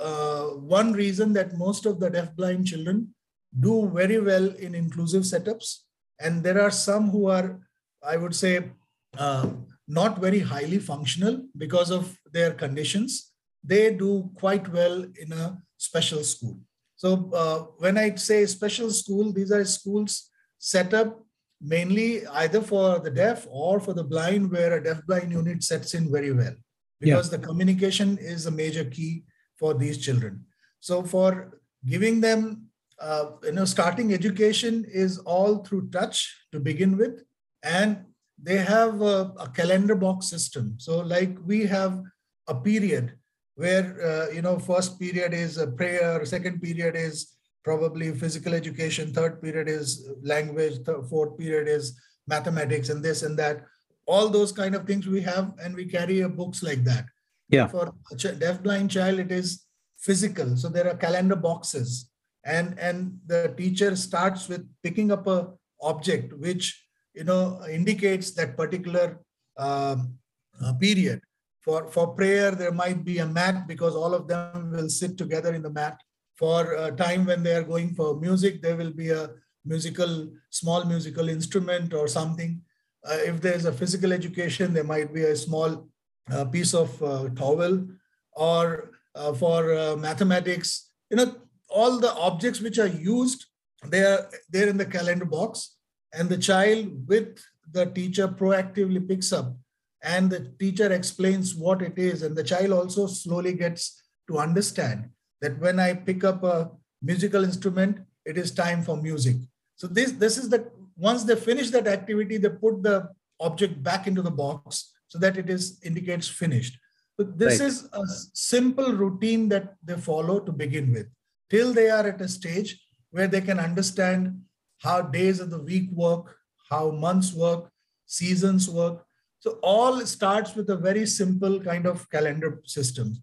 uh, 0.00 0.44
one 0.78 0.92
reason 0.92 1.32
that 1.34 1.58
most 1.58 1.84
of 1.84 2.00
the 2.00 2.08
deaf 2.10 2.34
blind 2.34 2.66
children 2.66 3.14
do 3.60 3.90
very 3.94 4.18
well 4.18 4.48
in 4.54 4.74
inclusive 4.74 5.22
setups. 5.22 5.80
And 6.18 6.42
there 6.42 6.60
are 6.60 6.70
some 6.70 7.10
who 7.10 7.28
are 7.28 7.60
i 8.04 8.16
would 8.16 8.34
say 8.34 8.70
uh, 9.18 9.46
not 9.88 10.18
very 10.18 10.40
highly 10.40 10.78
functional 10.78 11.42
because 11.56 11.90
of 11.90 12.16
their 12.32 12.52
conditions 12.52 13.32
they 13.62 13.94
do 13.94 14.30
quite 14.34 14.66
well 14.68 15.04
in 15.22 15.32
a 15.32 15.58
special 15.76 16.22
school 16.24 16.56
so 17.02 17.28
uh, 17.34 17.58
when 17.78 17.98
I 17.98 18.14
say 18.14 18.46
special 18.46 18.88
school, 18.92 19.32
these 19.32 19.50
are 19.50 19.64
schools 19.64 20.30
set 20.58 20.94
up 20.94 21.20
mainly 21.60 22.24
either 22.28 22.60
for 22.60 23.00
the 23.00 23.10
deaf 23.10 23.44
or 23.50 23.80
for 23.80 23.92
the 23.92 24.04
blind, 24.04 24.52
where 24.52 24.74
a 24.74 24.82
deaf 24.82 25.04
blind 25.08 25.32
unit 25.32 25.64
sets 25.64 25.94
in 25.94 26.12
very 26.12 26.32
well 26.32 26.54
because 27.00 27.32
yeah. 27.32 27.38
the 27.38 27.44
communication 27.44 28.18
is 28.18 28.46
a 28.46 28.52
major 28.52 28.84
key 28.84 29.24
for 29.58 29.74
these 29.74 29.98
children. 29.98 30.44
So 30.78 31.02
for 31.02 31.58
giving 31.84 32.20
them, 32.20 32.66
uh, 33.00 33.30
you 33.42 33.52
know, 33.52 33.64
starting 33.64 34.14
education 34.14 34.86
is 34.86 35.18
all 35.18 35.64
through 35.64 35.90
touch 35.90 36.32
to 36.52 36.60
begin 36.60 36.96
with, 36.96 37.24
and 37.62 38.04
they 38.42 38.58
have 38.58 39.00
a, 39.00 39.32
a 39.38 39.48
calendar 39.54 39.94
box 39.94 40.28
system. 40.28 40.74
So 40.78 41.00
like 41.00 41.36
we 41.44 41.64
have 41.66 42.02
a 42.48 42.54
period 42.54 43.14
where 43.54 43.96
uh, 44.02 44.30
you 44.32 44.42
know 44.42 44.58
first 44.58 44.98
period 44.98 45.32
is 45.32 45.58
a 45.58 45.66
prayer 45.66 46.24
second 46.24 46.60
period 46.60 46.96
is 46.96 47.36
probably 47.62 48.12
physical 48.12 48.54
education 48.54 49.12
third 49.12 49.40
period 49.40 49.68
is 49.68 50.08
language 50.22 50.78
fourth 51.08 51.38
period 51.38 51.68
is 51.68 51.96
mathematics 52.26 52.88
and 52.88 53.02
this 53.02 53.22
and 53.22 53.38
that. 53.38 53.64
All 54.06 54.28
those 54.28 54.50
kind 54.50 54.74
of 54.74 54.84
things 54.84 55.06
we 55.06 55.20
have 55.22 55.54
and 55.62 55.74
we 55.74 55.84
carry 55.84 56.20
a 56.20 56.28
books 56.28 56.62
like 56.62 56.82
that. 56.84 57.04
Yeah. 57.48 57.68
For 57.68 57.94
a 58.10 58.16
deaf 58.16 58.62
blind 58.62 58.90
child 58.90 59.18
it 59.20 59.30
is 59.30 59.64
physical. 59.98 60.56
So 60.56 60.68
there 60.68 60.88
are 60.88 60.96
calendar 60.96 61.36
boxes. 61.36 62.10
And 62.44 62.76
and 62.78 63.18
the 63.26 63.54
teacher 63.56 63.94
starts 63.94 64.48
with 64.48 64.68
picking 64.82 65.12
up 65.12 65.26
a 65.28 65.50
object 65.80 66.32
which 66.32 66.84
you 67.14 67.24
know 67.24 67.60
indicates 67.70 68.30
that 68.32 68.56
particular 68.56 69.20
um, 69.58 70.14
uh, 70.62 70.72
period 70.74 71.20
for, 71.62 71.86
for 71.88 72.08
prayer, 72.08 72.50
there 72.50 72.72
might 72.72 73.04
be 73.04 73.18
a 73.18 73.26
mat 73.26 73.68
because 73.68 73.94
all 73.94 74.14
of 74.14 74.26
them 74.26 74.72
will 74.72 74.88
sit 74.88 75.16
together 75.16 75.54
in 75.54 75.62
the 75.62 75.70
mat. 75.70 76.00
For 76.34 76.74
a 76.74 76.90
time 76.90 77.24
when 77.24 77.42
they 77.42 77.54
are 77.54 77.62
going 77.62 77.94
for 77.94 78.18
music, 78.18 78.60
there 78.60 78.76
will 78.76 78.90
be 78.90 79.10
a 79.10 79.30
musical, 79.64 80.28
small 80.50 80.84
musical 80.84 81.28
instrument 81.28 81.94
or 81.94 82.08
something. 82.08 82.60
Uh, 83.04 83.18
if 83.24 83.40
there's 83.40 83.64
a 83.64 83.72
physical 83.72 84.12
education, 84.12 84.74
there 84.74 84.84
might 84.84 85.14
be 85.14 85.22
a 85.22 85.36
small 85.36 85.88
uh, 86.32 86.44
piece 86.46 86.74
of 86.74 87.00
uh, 87.02 87.28
towel 87.36 87.86
or 88.32 88.90
uh, 89.14 89.32
for 89.32 89.72
uh, 89.74 89.94
mathematics, 89.96 90.90
you 91.10 91.16
know, 91.16 91.36
all 91.68 92.00
the 92.00 92.12
objects 92.14 92.60
which 92.60 92.78
are 92.78 92.88
used, 92.88 93.46
they 93.86 94.02
are 94.02 94.28
there 94.50 94.68
in 94.68 94.76
the 94.76 94.86
calendar 94.86 95.24
box 95.24 95.76
and 96.12 96.28
the 96.28 96.38
child 96.38 97.08
with 97.08 97.42
the 97.70 97.86
teacher 97.86 98.28
proactively 98.28 99.06
picks 99.06 99.32
up 99.32 99.54
and 100.02 100.30
the 100.30 100.52
teacher 100.58 100.92
explains 100.92 101.54
what 101.54 101.80
it 101.80 101.96
is. 101.96 102.22
And 102.22 102.36
the 102.36 102.44
child 102.44 102.72
also 102.72 103.06
slowly 103.06 103.54
gets 103.54 104.02
to 104.28 104.38
understand 104.38 105.08
that 105.40 105.58
when 105.58 105.80
i 105.80 105.92
pick 105.92 106.22
up 106.22 106.44
a 106.44 106.70
musical 107.02 107.42
instrument 107.42 107.98
it 108.24 108.38
is 108.38 108.52
time 108.52 108.82
for 108.82 108.96
music. 108.96 109.36
So 109.76 109.86
this 109.86 110.12
this 110.12 110.38
is 110.38 110.48
the 110.48 110.70
once 110.96 111.24
they 111.24 111.34
finish 111.34 111.70
that 111.70 111.88
activity 111.88 112.36
they 112.36 112.48
put 112.48 112.82
the 112.82 113.08
object 113.40 113.82
back 113.82 114.06
into 114.06 114.22
the 114.22 114.30
box 114.30 114.92
so 115.08 115.18
that 115.18 115.36
it 115.36 115.50
is 115.50 115.80
indicates 115.82 116.28
finished. 116.28 116.78
So 117.18 117.24
this 117.24 117.58
right. 117.58 117.68
is 117.68 117.88
a 117.92 118.02
simple 118.32 118.92
routine 118.92 119.48
that 119.48 119.74
they 119.82 119.96
follow 119.96 120.38
to 120.40 120.52
begin 120.52 120.92
with 120.92 121.08
till 121.50 121.72
they 121.72 121.90
are 121.90 122.06
at 122.06 122.20
a 122.20 122.28
stage 122.28 122.80
where 123.10 123.26
they 123.26 123.40
can 123.40 123.58
understand 123.58 124.40
how 124.82 125.00
days 125.02 125.40
of 125.40 125.50
the 125.50 125.62
week 125.70 125.88
work 125.92 126.36
how 126.70 126.90
months 126.90 127.32
work 127.32 127.70
seasons 128.06 128.68
work 128.68 129.04
So 129.42 129.58
all 129.60 130.06
starts 130.06 130.54
with 130.54 130.70
a 130.70 130.76
very 130.76 131.04
simple 131.04 131.58
kind 131.58 131.84
of 131.84 132.08
calendar 132.10 132.60
system. 132.64 133.20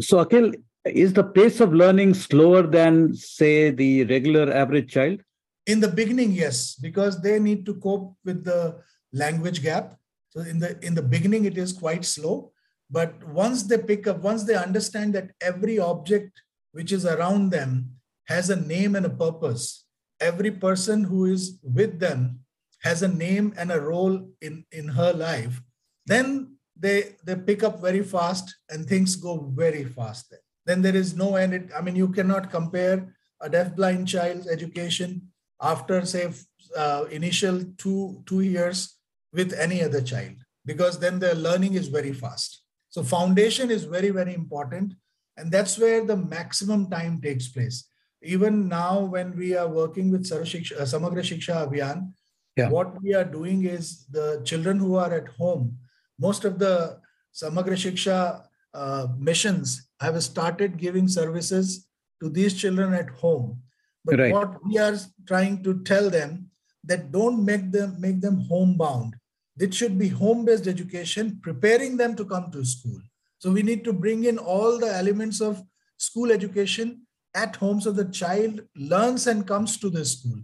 So, 0.00 0.24
Akhil, 0.24 0.56
is 0.84 1.12
the 1.12 1.22
pace 1.22 1.60
of 1.60 1.72
learning 1.72 2.14
slower 2.14 2.62
than, 2.66 3.14
say, 3.14 3.70
the 3.70 4.04
regular 4.06 4.52
average 4.52 4.90
child? 4.90 5.20
In 5.66 5.78
the 5.78 5.86
beginning, 5.86 6.32
yes, 6.32 6.74
because 6.74 7.22
they 7.22 7.38
need 7.38 7.64
to 7.66 7.74
cope 7.74 8.16
with 8.24 8.42
the 8.42 8.80
language 9.12 9.62
gap. 9.62 9.96
So 10.30 10.40
in 10.40 10.58
the 10.58 10.84
in 10.84 10.96
the 10.96 11.02
beginning, 11.02 11.44
it 11.44 11.56
is 11.56 11.72
quite 11.72 12.04
slow. 12.04 12.50
But 12.90 13.22
once 13.22 13.62
they 13.62 13.78
pick 13.78 14.08
up, 14.08 14.18
once 14.18 14.42
they 14.42 14.56
understand 14.56 15.14
that 15.14 15.30
every 15.40 15.78
object 15.78 16.42
which 16.72 16.90
is 16.90 17.06
around 17.06 17.50
them 17.50 18.00
has 18.24 18.50
a 18.50 18.56
name 18.56 18.96
and 18.96 19.06
a 19.06 19.10
purpose, 19.10 19.81
every 20.22 20.50
person 20.50 21.04
who 21.04 21.26
is 21.26 21.58
with 21.62 21.98
them 21.98 22.40
has 22.82 23.02
a 23.02 23.08
name 23.08 23.52
and 23.56 23.70
a 23.70 23.80
role 23.80 24.28
in, 24.40 24.64
in 24.72 24.88
her 24.88 25.12
life, 25.12 25.60
then 26.06 26.56
they 26.78 27.16
they 27.24 27.36
pick 27.36 27.62
up 27.62 27.80
very 27.80 28.02
fast 28.02 28.56
and 28.70 28.86
things 28.86 29.14
go 29.16 29.52
very 29.54 29.84
fast 29.84 30.30
then. 30.30 30.40
Then 30.66 30.82
there 30.82 30.96
is 30.96 31.14
no 31.16 31.36
end. 31.36 31.54
It, 31.54 31.70
I 31.76 31.80
mean, 31.82 31.96
you 31.96 32.08
cannot 32.08 32.50
compare 32.50 33.14
a 33.40 33.48
deaf-blind 33.48 34.08
child's 34.08 34.48
education 34.48 35.28
after, 35.60 36.04
say, 36.06 36.32
uh, 36.76 37.04
initial 37.10 37.62
two 37.76 38.22
two 38.26 38.40
years 38.40 38.98
with 39.32 39.52
any 39.52 39.82
other 39.82 40.00
child 40.00 40.36
because 40.64 40.98
then 40.98 41.18
the 41.18 41.34
learning 41.34 41.74
is 41.74 41.88
very 41.88 42.12
fast. 42.12 42.62
So 42.90 43.02
foundation 43.02 43.70
is 43.70 43.84
very 43.84 44.10
very 44.10 44.34
important, 44.34 44.94
and 45.36 45.50
that's 45.50 45.78
where 45.78 46.04
the 46.04 46.16
maximum 46.16 46.90
time 46.90 47.20
takes 47.20 47.48
place. 47.48 47.88
Even 48.22 48.68
now, 48.68 49.00
when 49.00 49.36
we 49.36 49.56
are 49.56 49.68
working 49.68 50.10
with 50.10 50.30
uh, 50.30 50.36
Samagra 50.40 51.22
Shiksha 51.22 51.68
Abhiyan, 51.68 52.12
yeah. 52.56 52.68
what 52.68 53.02
we 53.02 53.14
are 53.14 53.24
doing 53.24 53.64
is 53.64 54.06
the 54.06 54.40
children 54.44 54.78
who 54.78 54.96
are 54.96 55.12
at 55.12 55.28
home, 55.28 55.76
most 56.18 56.44
of 56.44 56.58
the 56.58 56.98
Samagra 57.34 57.74
Shiksha 57.74 58.44
uh, 58.74 59.06
missions 59.18 59.88
have 60.00 60.22
started 60.22 60.76
giving 60.76 61.08
services 61.08 61.86
to 62.22 62.28
these 62.28 62.54
children 62.54 62.94
at 62.94 63.10
home. 63.10 63.60
But 64.04 64.18
right. 64.18 64.32
what 64.32 64.64
we 64.64 64.78
are 64.78 64.96
trying 65.26 65.62
to 65.64 65.82
tell 65.82 66.10
them 66.10 66.50
that 66.84 67.12
don't 67.12 67.44
make 67.44 67.70
them 67.70 68.00
make 68.00 68.20
them 68.20 68.40
homebound. 68.48 69.14
It 69.58 69.74
should 69.74 69.98
be 69.98 70.08
home-based 70.08 70.66
education, 70.66 71.38
preparing 71.42 71.96
them 71.96 72.16
to 72.16 72.24
come 72.24 72.50
to 72.52 72.64
school. 72.64 73.00
So 73.38 73.52
we 73.52 73.62
need 73.62 73.84
to 73.84 73.92
bring 73.92 74.24
in 74.24 74.38
all 74.38 74.78
the 74.78 74.92
elements 74.92 75.40
of 75.40 75.62
school 75.98 76.32
education 76.32 77.06
at 77.34 77.56
home 77.56 77.80
so 77.80 77.92
the 77.92 78.10
child 78.10 78.60
learns 78.76 79.26
and 79.26 79.46
comes 79.46 79.76
to 79.78 79.90
the 79.90 80.04
school 80.04 80.38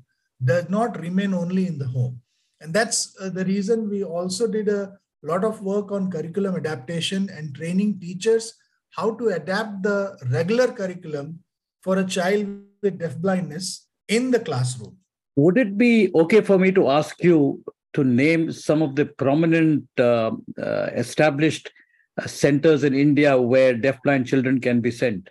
does 0.45 0.69
not 0.69 0.99
remain 1.01 1.35
only 1.35 1.67
in 1.67 1.79
the 1.79 1.87
home. 1.87 2.21
And 2.61 2.73
that's 2.73 3.17
uh, 3.21 3.29
the 3.29 3.45
reason 3.45 3.89
we 3.89 4.05
also 4.05 4.47
did 4.47 4.69
a 4.69 4.99
lot 5.23 5.45
of 5.45 5.63
work 5.63 5.91
on 5.93 6.11
curriculum 6.11 6.57
adaptation 6.57 7.29
and 7.31 7.55
training 7.55 8.01
teachers 8.01 8.55
how 8.91 9.15
to 9.15 9.29
adapt 9.29 9.83
the 9.83 10.17
regular 10.31 10.69
curriculum 10.69 11.41
for 11.83 11.99
a 11.99 12.05
child 12.05 12.47
with 12.83 12.99
deaf 12.99 13.17
blindness 13.17 13.87
in 14.09 14.31
the 14.31 14.41
classroom. 14.41 14.97
Would 15.37 15.59
it 15.59 15.79
be 15.79 16.11
okay 16.15 16.41
for 16.41 16.59
me 16.59 16.73
to 16.73 16.89
ask 16.89 17.23
you 17.23 17.63
to 17.95 18.05
name 18.05 18.51
some 18.51 18.83
of 18.83 18.97
the 18.97 19.07
prominent 19.07 19.85
uh, 19.99 20.33
uh, 20.61 20.89
established 20.95 21.71
uh, 22.21 22.27
centers 22.27 22.83
in 22.85 22.95
India 22.95 23.41
where 23.41 23.75
deafblind 23.75 24.27
children 24.27 24.61
can 24.61 24.81
be 24.81 24.91
sent? 24.91 25.31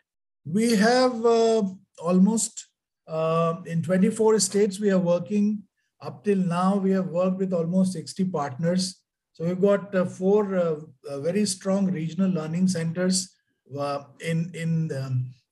We 0.53 0.75
have 0.75 1.25
uh, 1.25 1.63
almost 1.99 2.67
uh, 3.07 3.55
in 3.65 3.81
24 3.81 4.39
states, 4.39 4.79
we 4.79 4.91
are 4.91 4.99
working. 4.99 5.63
Up 6.01 6.23
till 6.23 6.37
now, 6.37 6.75
we 6.77 6.91
have 6.91 7.07
worked 7.07 7.37
with 7.37 7.53
almost 7.53 7.93
60 7.93 8.25
partners. 8.25 9.01
So 9.33 9.45
we've 9.45 9.61
got 9.61 9.93
uh, 9.93 10.05
four 10.05 10.55
uh, 10.55 10.75
uh 11.09 11.19
very 11.19 11.45
strong 11.45 11.91
regional 11.91 12.29
learning 12.29 12.67
centers. 12.67 13.35
Uh, 13.77 14.03
in 14.21 14.51
in 14.53 14.87
the 14.87 15.03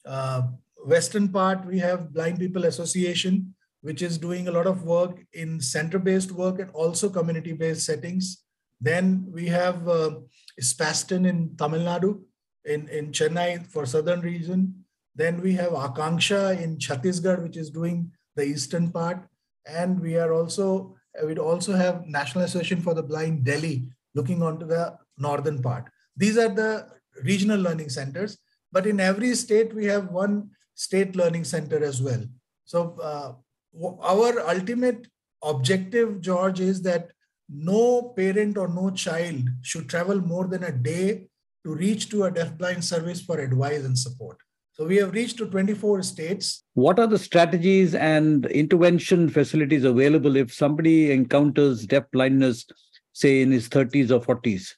um, 0.05 0.57
western 0.85 1.29
part, 1.29 1.65
we 1.65 1.79
have 1.79 2.13
Blind 2.13 2.39
People 2.39 2.65
Association, 2.65 3.53
which 3.81 4.01
is 4.01 4.17
doing 4.17 4.47
a 4.47 4.51
lot 4.51 4.67
of 4.67 4.83
work 4.83 5.25
in 5.33 5.59
center-based 5.59 6.31
work 6.31 6.59
and 6.59 6.71
also 6.71 7.09
community-based 7.09 7.85
settings. 7.85 8.43
Then 8.79 9.27
we 9.31 9.47
have 9.47 9.87
uh, 9.87 10.11
Spaston 10.61 11.27
in 11.27 11.55
Tamil 11.57 11.81
Nadu, 11.81 12.21
in, 12.65 12.87
in 12.89 13.11
Chennai 13.11 13.65
for 13.67 13.85
southern 13.85 14.21
region. 14.21 14.84
Then 15.15 15.41
we 15.41 15.53
have 15.53 15.71
Akanksha 15.71 16.61
in 16.61 16.77
Chhattisgarh, 16.77 17.41
which 17.41 17.57
is 17.57 17.69
doing 17.69 18.11
the 18.35 18.43
eastern 18.43 18.91
part. 18.91 19.25
And 19.65 19.99
we 19.99 20.17
are 20.17 20.33
also, 20.33 20.95
we 21.25 21.35
also 21.37 21.73
have 21.73 22.05
National 22.05 22.43
Association 22.43 22.81
for 22.81 22.93
the 22.93 23.03
Blind 23.03 23.45
Delhi, 23.45 23.89
looking 24.13 24.43
onto 24.43 24.65
the 24.65 24.97
northern 25.17 25.61
part. 25.61 25.85
These 26.17 26.37
are 26.37 26.49
the 26.49 26.87
regional 27.23 27.59
learning 27.59 27.89
centers. 27.89 28.37
But 28.71 28.85
in 28.85 28.99
every 28.99 29.33
state, 29.35 29.73
we 29.73 29.85
have 29.85 30.09
one 30.09 30.49
state 30.73 31.15
learning 31.15 31.45
center 31.45 31.83
as 31.83 32.01
well. 32.01 32.23
So 32.65 32.97
uh, 33.01 33.33
our 34.01 34.39
ultimate 34.49 35.07
objective, 35.41 36.19
George, 36.21 36.59
is 36.59 36.81
that 36.81 37.11
no 37.49 38.13
parent 38.17 38.57
or 38.57 38.67
no 38.67 38.89
child 38.89 39.49
should 39.61 39.87
travel 39.87 40.19
more 40.19 40.47
than 40.47 40.63
a 40.63 40.71
day 40.71 41.27
to 41.63 41.75
reach 41.75 42.09
to 42.09 42.23
a 42.23 42.31
deafblind 42.31 42.83
service 42.83 43.21
for 43.21 43.39
advice 43.39 43.85
and 43.85 43.97
support. 43.97 44.37
So 44.77 44.85
we 44.85 44.97
have 44.97 45.13
reached 45.13 45.37
to 45.37 45.45
24 45.45 46.03
states. 46.03 46.63
What 46.73 46.99
are 46.99 47.07
the 47.07 47.17
strategies 47.17 47.95
and 47.95 48.45
intervention 48.47 49.29
facilities 49.29 49.85
available 49.85 50.35
if 50.35 50.53
somebody 50.53 51.13
encounters 51.13 51.85
deaf 51.85 52.03
blindness, 52.11 52.65
say 53.13 53.41
in 53.41 53.51
his 53.51 53.69
30s 53.69 54.11
or 54.11 54.19
40s? 54.19 54.73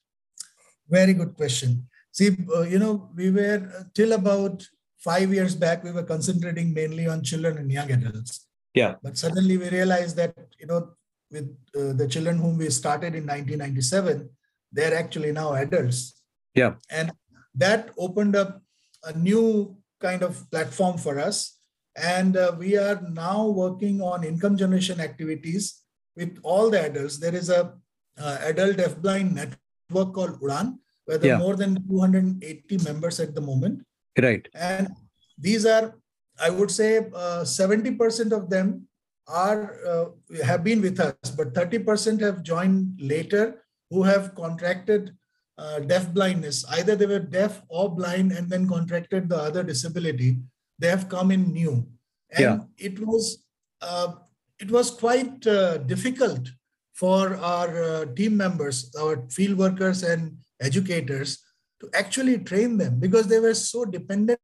Very 0.88 1.13
good 1.13 1.33
question. 1.33 1.88
See, 2.12 2.29
uh, 2.55 2.62
you 2.62 2.77
know, 2.77 3.10
we 3.15 3.31
were 3.31 3.71
uh, 3.75 3.83
till 3.95 4.13
about 4.13 4.67
five 4.99 5.33
years 5.33 5.55
back, 5.55 5.83
we 5.83 5.91
were 5.91 6.03
concentrating 6.03 6.75
mainly 6.75 7.07
on 7.07 7.23
children 7.23 7.57
and 7.57 7.71
young 7.71 7.91
adults. 7.91 8.45
Yeah. 8.75 8.95
But 9.01 9.17
suddenly 9.17 9.57
we 9.57 9.69
realized 9.69 10.15
that, 10.17 10.36
you 10.60 10.67
know, 10.67 10.91
with 11.31 11.49
uh, 11.75 11.93
the 11.93 12.07
children 12.07 12.38
whom 12.38 12.60
we 12.60 12.69
started 12.69 13.15
in 13.15 13.25
1997, 13.25 14.29
they're 14.71 14.95
actually 14.95 15.31
now 15.31 15.53
adults. 15.53 16.21
Yeah. 16.53 16.75
And 16.91 17.12
that 17.55 17.89
opened 17.97 18.36
up 18.36 18.62
a 19.03 19.17
new 19.17 19.75
kind 19.99 20.23
of 20.23 20.49
platform 20.51 20.97
for 20.97 21.19
us. 21.19 21.57
And 21.95 22.38
uh, 22.38 22.55
we 22.57 22.77
are 22.77 23.01
now 23.12 23.47
working 23.47 24.01
on 24.01 24.23
income 24.23 24.55
generation 24.55 24.99
activities 24.99 25.81
with 26.15 26.38
all 26.43 26.69
the 26.69 26.81
adults. 26.86 27.17
There 27.17 27.33
is 27.36 27.49
a 27.49 27.73
uh, 28.19 28.38
adult 28.43 28.77
deafblind 28.77 29.33
network 29.33 30.13
called 30.13 30.39
Udan, 30.41 30.77
where 31.05 31.17
there 31.17 31.31
yeah. 31.31 31.36
are 31.36 31.39
more 31.39 31.55
than 31.55 31.88
280 31.88 32.77
members 32.83 33.19
at 33.19 33.33
the 33.33 33.41
moment. 33.41 33.86
Right. 34.21 34.47
And 34.53 34.89
these 35.38 35.65
are, 35.65 35.95
I 36.39 36.49
would 36.49 36.71
say, 36.71 36.97
uh, 36.97 37.43
70% 37.43 38.31
of 38.31 38.49
them 38.49 38.88
are 39.27 39.75
uh, 39.86 40.05
have 40.43 40.63
been 40.63 40.81
with 40.81 40.99
us, 40.99 41.13
but 41.36 41.53
30% 41.53 42.21
have 42.21 42.43
joined 42.43 42.97
later 42.99 43.63
who 43.89 44.03
have 44.03 44.33
contracted 44.36 45.15
uh, 45.57 45.79
deaf 45.79 46.13
blindness. 46.13 46.65
Either 46.69 46.95
they 46.95 47.05
were 47.05 47.19
deaf 47.19 47.61
or 47.69 47.93
blind 47.93 48.31
and 48.31 48.49
then 48.49 48.67
contracted 48.67 49.29
the 49.29 49.37
other 49.37 49.63
disability. 49.63 50.37
They 50.79 50.87
have 50.87 51.09
come 51.09 51.31
in 51.31 51.53
new, 51.53 51.87
and 52.31 52.39
yeah. 52.39 52.59
it 52.77 52.99
was 52.99 53.43
uh, 53.81 54.13
it 54.59 54.69
was 54.71 54.91
quite 54.91 55.45
uh, 55.47 55.77
difficult 55.79 56.49
for 56.93 57.35
our 57.37 57.83
uh, 57.83 58.05
team 58.15 58.37
members, 58.37 58.93
our 58.99 59.27
field 59.29 59.57
workers 59.57 60.03
and 60.03 60.37
educators 60.61 61.43
to 61.79 61.89
actually 61.93 62.39
train 62.39 62.77
them 62.77 62.99
because 62.99 63.27
they 63.27 63.39
were 63.39 63.53
so 63.53 63.85
dependent 63.85 64.39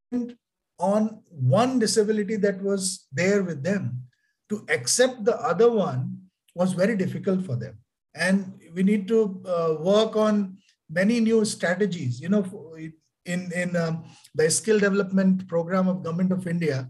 on 0.80 1.21
one 1.30 1.80
disability 1.80 2.36
that 2.36 2.62
was 2.62 3.08
there 3.12 3.43
with 3.43 3.63
them. 3.63 4.02
To 4.49 4.65
accept 4.69 5.23
the 5.23 5.39
other 5.39 5.71
one 5.71 6.17
was 6.54 6.73
very 6.73 6.95
difficult 6.95 7.45
for 7.45 7.56
them, 7.56 7.78
and 8.13 8.60
we 8.73 8.84
need 8.84 9.08
to 9.08 9.41
uh, 9.47 9.76
work 9.80 10.15
on 10.15 10.58
many 10.94 11.20
new 11.20 11.44
strategies. 11.46 12.22
You 12.22 12.30
know, 12.30 12.44
in 13.26 13.52
in 13.52 13.76
um, 13.76 14.04
the 14.36 14.50
skill 14.50 14.80
development 14.80 15.48
program 15.48 15.88
of 15.88 16.04
Government 16.04 16.32
of 16.32 16.48
India, 16.48 16.90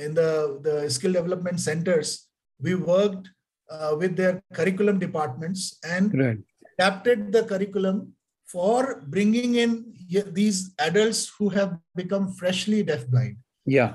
in 0.00 0.14
the 0.14 0.60
the 0.62 0.88
skill 0.90 1.12
development 1.12 1.60
centers, 1.60 2.28
we 2.60 2.74
worked 2.74 3.28
uh, 3.70 3.96
with 3.98 4.16
their 4.16 4.42
curriculum 4.52 4.98
departments 4.98 5.78
and 5.84 6.12
right. 6.18 6.38
adapted 6.78 7.32
the 7.32 7.44
curriculum 7.44 8.12
for 8.46 9.02
bringing 9.06 9.54
in 9.54 9.92
these 10.32 10.74
adults 10.78 11.30
who 11.38 11.48
have 11.48 11.78
become 11.94 12.32
freshly 12.34 12.82
deafblind. 12.82 13.36
Yeah. 13.64 13.94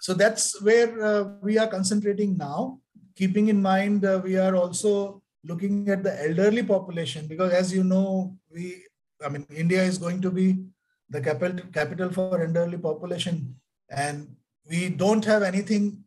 So 0.00 0.14
that's 0.14 0.60
where 0.60 1.00
uh, 1.00 1.24
we 1.40 1.58
are 1.58 1.68
concentrating 1.68 2.36
now, 2.36 2.80
keeping 3.14 3.48
in 3.48 3.62
mind 3.62 4.04
uh, 4.04 4.20
we 4.22 4.36
are 4.36 4.56
also 4.56 5.22
looking 5.44 5.88
at 5.88 6.02
the 6.02 6.14
elderly 6.24 6.62
population 6.62 7.26
because 7.26 7.52
as 7.52 7.72
you 7.72 7.84
know, 7.84 8.36
we 8.50 8.82
I 9.24 9.28
mean, 9.28 9.46
India 9.54 9.82
is 9.82 9.98
going 9.98 10.20
to 10.22 10.30
be 10.30 10.64
the 11.10 11.20
capital 11.20 11.64
capital 11.72 12.10
for 12.10 12.42
elderly 12.42 12.78
population, 12.78 13.54
and 13.90 14.34
we 14.68 14.88
don't 14.88 15.24
have 15.24 15.42
anything 15.42 16.04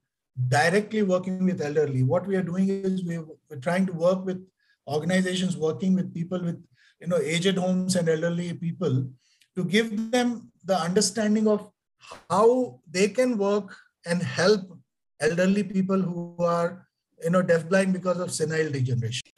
directly 0.49 1.01
working 1.03 1.45
with 1.45 1.61
elderly. 1.61 2.03
What 2.03 2.27
we 2.27 2.35
are 2.35 2.41
doing 2.41 2.69
is 2.69 3.03
we're, 3.03 3.25
we're 3.49 3.59
trying 3.59 3.85
to 3.87 3.93
work 3.93 4.25
with 4.25 4.45
organizations 4.87 5.57
working 5.57 5.95
with 5.95 6.13
people 6.13 6.41
with 6.41 6.63
you 6.99 7.07
know 7.07 7.17
aged 7.17 7.57
homes 7.57 7.95
and 7.95 8.09
elderly 8.09 8.53
people 8.53 9.07
to 9.55 9.63
give 9.63 10.11
them 10.11 10.51
the 10.63 10.77
understanding 10.77 11.47
of 11.47 11.69
how 12.29 12.79
they 12.89 13.07
can 13.07 13.37
work 13.37 13.75
and 14.05 14.21
help 14.21 14.61
elderly 15.19 15.63
people 15.63 15.99
who 15.99 16.35
are 16.39 16.87
you 17.23 17.29
know 17.29 17.41
deafblind 17.41 17.93
because 17.93 18.19
of 18.19 18.31
senile 18.31 18.69
degeneration 18.69 19.34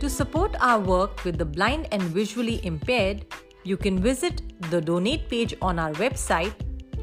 To 0.00 0.10
support 0.10 0.54
our 0.60 0.78
work 0.78 1.24
with 1.24 1.38
the 1.38 1.46
blind 1.46 1.88
and 1.90 2.02
visually 2.02 2.60
impaired, 2.64 3.24
you 3.64 3.78
can 3.78 3.98
visit 3.98 4.42
the 4.70 4.80
donate 4.80 5.28
page 5.30 5.54
on 5.62 5.78
our 5.78 5.92
website 5.92 6.52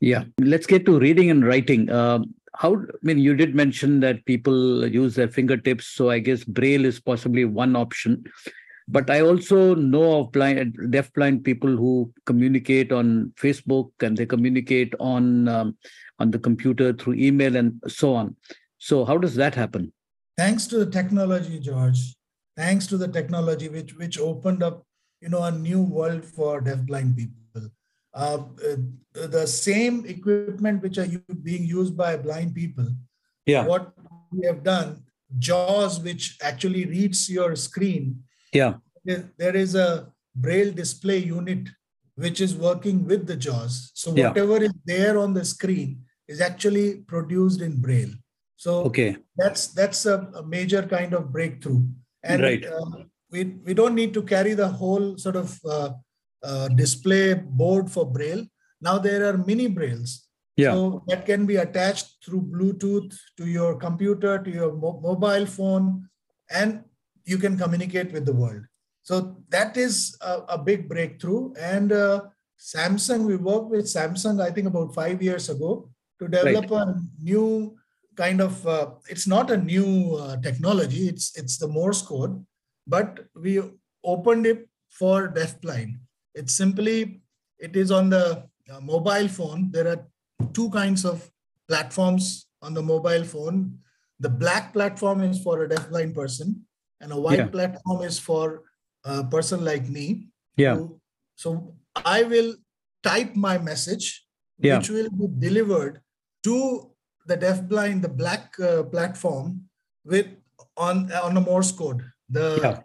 Yeah, 0.00 0.24
let's 0.40 0.66
get 0.66 0.86
to 0.86 0.98
reading 0.98 1.30
and 1.30 1.44
writing. 1.44 1.90
Um, 1.90 2.34
how, 2.58 2.74
I 2.74 2.98
mean, 3.02 3.18
you 3.18 3.36
did 3.36 3.54
mention 3.54 4.00
that 4.00 4.24
people 4.24 4.84
use 4.84 5.14
their 5.14 5.28
fingertips, 5.28 5.86
so 5.86 6.10
I 6.10 6.18
guess 6.18 6.42
Braille 6.42 6.84
is 6.84 6.98
possibly 6.98 7.44
one 7.44 7.76
option. 7.76 8.24
But 8.88 9.10
I 9.10 9.20
also 9.20 9.76
know 9.76 10.20
of 10.20 10.32
blind, 10.32 10.76
deaf 10.90 11.12
blind 11.12 11.44
people 11.44 11.76
who 11.76 12.12
communicate 12.26 12.90
on 12.90 13.32
Facebook 13.36 13.90
and 14.00 14.16
they 14.16 14.26
communicate 14.26 14.92
on 14.98 15.46
um, 15.46 15.76
on 16.18 16.32
the 16.32 16.38
computer 16.38 16.92
through 16.92 17.14
email 17.14 17.54
and 17.54 17.80
so 17.86 18.12
on. 18.14 18.34
So 18.78 19.04
how 19.04 19.18
does 19.18 19.36
that 19.36 19.54
happen? 19.54 19.92
Thanks 20.36 20.66
to 20.68 20.84
the 20.84 20.90
technology, 20.90 21.60
George. 21.60 22.16
Thanks 22.56 22.88
to 22.88 22.96
the 22.96 23.06
technology, 23.06 23.68
which 23.68 23.94
which 23.96 24.18
opened 24.18 24.64
up, 24.64 24.82
you 25.20 25.28
know, 25.28 25.44
a 25.44 25.52
new 25.52 25.82
world 25.82 26.24
for 26.24 26.60
deafblind 26.60 27.16
people. 27.16 27.70
Uh, 28.18 28.42
uh, 28.68 29.26
the 29.36 29.46
same 29.46 30.04
equipment 30.06 30.82
which 30.82 30.98
are 30.98 31.06
being 31.48 31.64
used 31.64 31.96
by 31.96 32.16
blind 32.16 32.52
people. 32.52 32.88
Yeah. 33.46 33.64
What 33.64 33.92
we 34.32 34.44
have 34.46 34.64
done, 34.64 35.04
JAWS, 35.38 36.00
which 36.00 36.36
actually 36.42 36.84
reads 36.86 37.30
your 37.30 37.54
screen. 37.54 38.24
Yeah. 38.52 38.74
There 39.04 39.56
is 39.64 39.76
a 39.76 40.12
braille 40.34 40.72
display 40.72 41.18
unit 41.18 41.68
which 42.16 42.40
is 42.40 42.56
working 42.56 43.06
with 43.06 43.28
the 43.28 43.36
JAWS. 43.36 43.92
So 43.94 44.14
Yeah. 44.16 44.28
whatever 44.30 44.58
is 44.68 44.74
there 44.84 45.16
on 45.18 45.32
the 45.38 45.44
screen 45.44 46.02
is 46.26 46.40
actually 46.40 46.88
produced 47.12 47.60
in 47.60 47.80
braille. 47.80 48.14
So 48.56 48.82
Okay. 48.90 49.16
that's 49.36 49.68
that's 49.68 50.06
a, 50.06 50.16
a 50.34 50.42
major 50.56 50.82
kind 50.82 51.12
of 51.14 51.30
breakthrough 51.36 51.82
and 52.24 52.42
Right. 52.42 52.64
uh, 52.66 53.04
we 53.30 53.40
we 53.66 53.72
don't 53.80 53.94
need 53.94 54.12
to 54.18 54.22
carry 54.34 54.54
the 54.54 54.70
whole 54.80 55.06
sort 55.24 55.36
of 55.36 55.48
uh, 55.64 55.90
uh, 56.42 56.68
display 56.68 57.34
board 57.34 57.90
for 57.90 58.06
braille. 58.06 58.44
Now 58.80 58.98
there 58.98 59.28
are 59.28 59.38
mini 59.38 59.68
brailles. 59.68 60.24
Yeah. 60.56 60.72
so 60.72 61.04
that 61.06 61.24
can 61.24 61.46
be 61.46 61.54
attached 61.54 62.16
through 62.24 62.40
bluetooth 62.42 63.16
to 63.36 63.46
your 63.46 63.76
computer 63.76 64.42
to 64.42 64.50
your 64.50 64.74
mo- 64.74 64.98
mobile 65.00 65.46
phone 65.46 66.08
and 66.50 66.82
you 67.24 67.38
can 67.38 67.56
communicate 67.56 68.10
with 68.10 68.26
the 68.26 68.32
world. 68.32 68.62
So 69.02 69.36
that 69.50 69.76
is 69.76 70.16
a, 70.20 70.40
a 70.48 70.58
big 70.58 70.88
breakthrough. 70.88 71.52
And 71.54 71.92
uh, 71.92 72.22
samsung 72.58 73.24
we 73.24 73.36
worked 73.36 73.70
with 73.70 73.84
samsung 73.84 74.42
i 74.42 74.50
think 74.50 74.66
about 74.66 74.92
5 74.92 75.22
years 75.22 75.48
ago 75.48 75.88
to 76.18 76.26
develop 76.26 76.68
a 76.72 77.00
new 77.22 77.78
kind 78.16 78.40
of 78.40 78.66
uh, 78.66 78.86
it's 79.08 79.28
not 79.28 79.50
a 79.52 79.56
new 79.56 80.16
uh, 80.16 80.36
technology. 80.46 81.06
It's 81.06 81.26
it's 81.38 81.56
the 81.56 81.68
morse 81.68 82.02
code 82.02 82.44
but 82.94 83.20
we 83.34 83.62
opened 84.02 84.44
it 84.52 84.68
for 84.90 85.28
deafblind 85.36 85.98
it's 86.38 86.54
simply 86.62 86.96
it 87.58 87.74
is 87.82 87.90
on 87.98 88.08
the 88.14 88.24
uh, 88.72 88.80
mobile 88.92 89.28
phone 89.38 89.60
there 89.74 89.88
are 89.92 90.00
two 90.58 90.68
kinds 90.78 91.04
of 91.12 91.16
platforms 91.70 92.46
on 92.62 92.74
the 92.78 92.84
mobile 92.92 93.24
phone 93.32 93.58
the 94.26 94.32
black 94.42 94.72
platform 94.76 95.20
is 95.28 95.36
for 95.46 95.54
a 95.64 95.68
deafblind 95.72 96.14
person 96.20 96.48
and 97.00 97.12
a 97.12 97.20
white 97.26 97.38
Yeah. 97.44 97.52
platform 97.56 98.00
is 98.10 98.18
for 98.28 98.44
a 99.04 99.24
person 99.34 99.64
like 99.70 99.86
me 99.98 100.06
Yeah. 100.64 100.76
who- 100.76 101.00
so 101.42 101.48
i 102.18 102.18
will 102.32 102.50
type 103.10 103.32
my 103.48 103.56
message 103.70 104.06
Yeah. 104.66 104.78
which 104.78 104.90
will 104.96 105.10
be 105.20 105.26
delivered 105.46 105.94
to 106.48 106.56
the 107.30 107.36
deafblind 107.44 107.98
the 108.06 108.12
black 108.22 108.44
uh, 108.68 108.82
platform 108.94 109.46
with 110.12 110.28
on 110.86 110.96
on 111.26 111.36
a 111.40 111.44
morse 111.50 111.72
code 111.80 112.00
the 112.38 112.48
Yeah. 112.64 112.76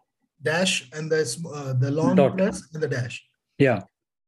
dash 0.50 0.74
and 0.96 1.06
the 1.13 1.22
uh, 1.60 1.74
the 1.84 1.92
long 2.00 2.16
Dot. 2.22 2.34
press 2.39 2.58
and 2.74 2.82
the 2.86 2.92
dash 2.96 3.16
Yeah. 3.58 3.82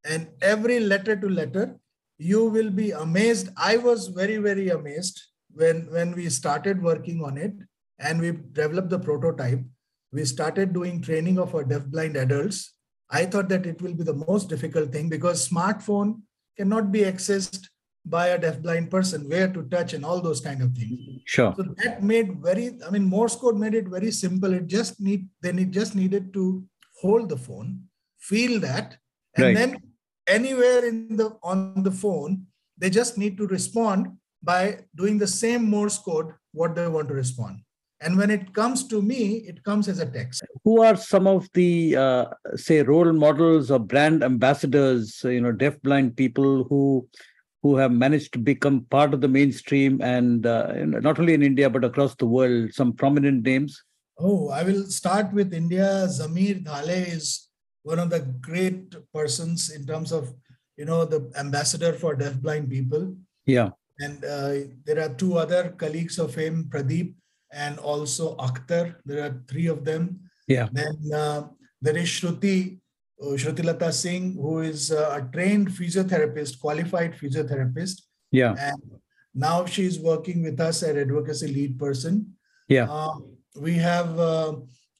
and 0.06 0.28
every 0.42 0.80
letter 0.80 1.16
to 1.16 1.28
letter 1.28 1.76
you 2.18 2.46
will 2.56 2.70
be 2.70 2.92
amazed 2.92 3.50
i 3.58 3.76
was 3.78 4.08
very 4.08 4.38
very 4.38 4.70
amazed 4.70 5.22
when 5.62 5.78
when 5.96 6.14
we 6.20 6.30
started 6.30 6.82
working 6.82 7.24
on 7.24 7.38
it 7.38 7.54
and 8.00 8.22
we 8.22 8.32
developed 8.60 8.90
the 8.90 9.00
prototype 9.00 9.62
we 10.12 10.24
started 10.26 10.74
doing 10.74 11.02
training 11.02 11.40
of 11.40 11.56
our 11.56 11.64
deafblind 11.72 12.16
adults 12.26 12.60
i 13.10 13.26
thought 13.26 13.50
that 13.50 13.66
it 13.72 13.82
will 13.82 13.96
be 14.02 14.04
the 14.12 14.20
most 14.28 14.48
difficult 14.54 14.92
thing 14.92 15.10
because 15.16 15.48
smartphone 15.50 16.14
cannot 16.58 16.92
be 16.98 17.02
accessed 17.12 17.68
by 18.06 18.28
a 18.28 18.40
deafblind 18.40 18.90
person 18.92 19.28
where 19.34 19.48
to 19.58 19.64
touch 19.64 19.94
and 19.94 20.06
all 20.06 20.22
those 20.22 20.40
kind 20.40 20.62
of 20.62 20.72
things 20.78 21.00
Sure. 21.26 21.54
so 21.58 21.64
that 21.84 22.04
made 22.04 22.40
very, 22.40 22.78
I 22.88 22.92
mean, 22.92 23.04
Morse 23.06 23.36
code 23.36 23.58
made 23.58 23.74
it 23.74 23.88
very 23.88 24.12
simple. 24.12 24.54
It 24.54 24.68
just 24.68 25.02
need, 25.02 25.28
then 25.42 25.58
it 25.58 25.72
just 25.72 25.96
needed 25.96 26.32
to 26.34 26.64
hold 27.02 27.30
the 27.30 27.38
phone, 27.38 27.82
feel 28.20 28.60
that, 28.60 28.98
and 29.36 29.45
Right. 29.45 29.56
then 29.56 29.78
anywhere 30.28 30.86
in 30.86 31.17
the 31.17 31.38
on 31.43 31.84
the 31.84 31.91
phone, 31.91 32.48
they 32.78 32.89
just 32.89 33.17
need 33.17 33.38
to 33.38 33.48
respond 33.48 34.08
by 34.41 34.62
doing 34.95 35.17
the 35.17 35.28
same 35.28 35.63
Morse 35.69 35.98
code 35.98 36.34
what 36.52 36.76
they 36.76 36.88
want 36.88 37.08
to 37.10 37.13
respond. 37.13 37.60
And 38.02 38.17
when 38.17 38.30
it 38.30 38.54
comes 38.54 38.88
to 38.89 39.02
me, 39.02 39.38
it 39.52 39.63
comes 39.63 39.88
as 39.88 40.00
a 40.00 40.06
text. 40.06 40.43
Who 40.63 40.82
are 40.82 40.95
some 40.95 41.28
of 41.28 41.48
the 41.54 41.95
uh, 41.95 42.26
say 42.56 42.82
role 42.84 43.13
models 43.13 43.71
or 43.71 43.80
brand 43.80 44.24
ambassadors? 44.24 45.21
You 45.24 45.41
know, 45.41 45.52
deaf-blind 45.52 46.15
people 46.17 46.65
who 46.65 47.08
who 47.63 47.78
have 47.78 47.91
managed 47.91 48.34
to 48.34 48.39
become 48.39 48.82
part 48.91 49.13
of 49.13 49.21
the 49.21 49.28
mainstream 49.28 50.00
and 50.02 50.45
uh, 50.45 50.74
not 50.86 51.19
only 51.19 51.34
in 51.34 51.41
India 51.41 51.67
but 51.69 51.84
across 51.84 52.13
the 52.15 52.28
world. 52.28 52.74
Some 52.74 52.93
prominent 52.93 53.43
names. 53.43 53.82
Oh, 54.19 54.50
I 54.50 54.63
will 54.63 54.84
start 54.84 55.34
with 55.34 55.54
India. 55.54 56.06
Zamir 56.08 56.63
Dhale 56.63 57.08
is 57.15 57.50
one 57.86 58.00
of 58.00 58.10
the 58.10 58.21
great 58.41 58.95
persons 59.13 59.69
in 59.69 59.86
terms 59.86 60.12
of, 60.12 60.34
you 60.76 60.86
know, 60.89 61.06
the 61.06 61.32
ambassador 61.38 61.93
for 61.93 62.17
deafblind 62.17 62.67
people. 62.69 63.15
Yeah. 63.45 63.69
And 64.00 64.26
uh, 64.26 64.54
there 64.86 65.00
are 65.00 65.13
two 65.13 65.38
other 65.38 65.69
colleagues 65.78 66.17
of 66.17 66.34
him, 66.34 66.65
Pradeep 66.65 67.13
and 67.54 67.78
also 67.78 68.36
Akhtar. 68.38 68.95
There 69.06 69.24
are 69.24 69.41
three 69.48 69.67
of 69.67 69.86
them. 69.86 70.19
Yeah. 70.48 70.67
Then 70.74 70.98
uh, 71.13 71.48
there 71.80 71.95
is 71.95 72.10
Shruti, 72.10 72.80
uh, 73.21 73.38
Shrutilata 73.38 73.93
Singh, 73.93 74.34
who 74.34 74.60
is 74.60 74.91
uh, 74.91 75.19
a 75.19 75.32
trained 75.32 75.69
physiotherapist, 75.69 76.60
qualified 76.60 77.13
physiotherapist. 77.13 78.02
Yeah. 78.32 78.56
And 78.60 78.82
now 79.34 79.65
she's 79.65 80.00
working 80.00 80.41
with 80.43 80.60
us 80.60 80.82
as 80.82 80.98
advocacy 80.98 81.48
lead 81.54 81.80
person. 81.80 82.34
Yeah. 82.67 82.88
Uh, 82.89 83.19
we 83.56 83.74
have 83.76 84.19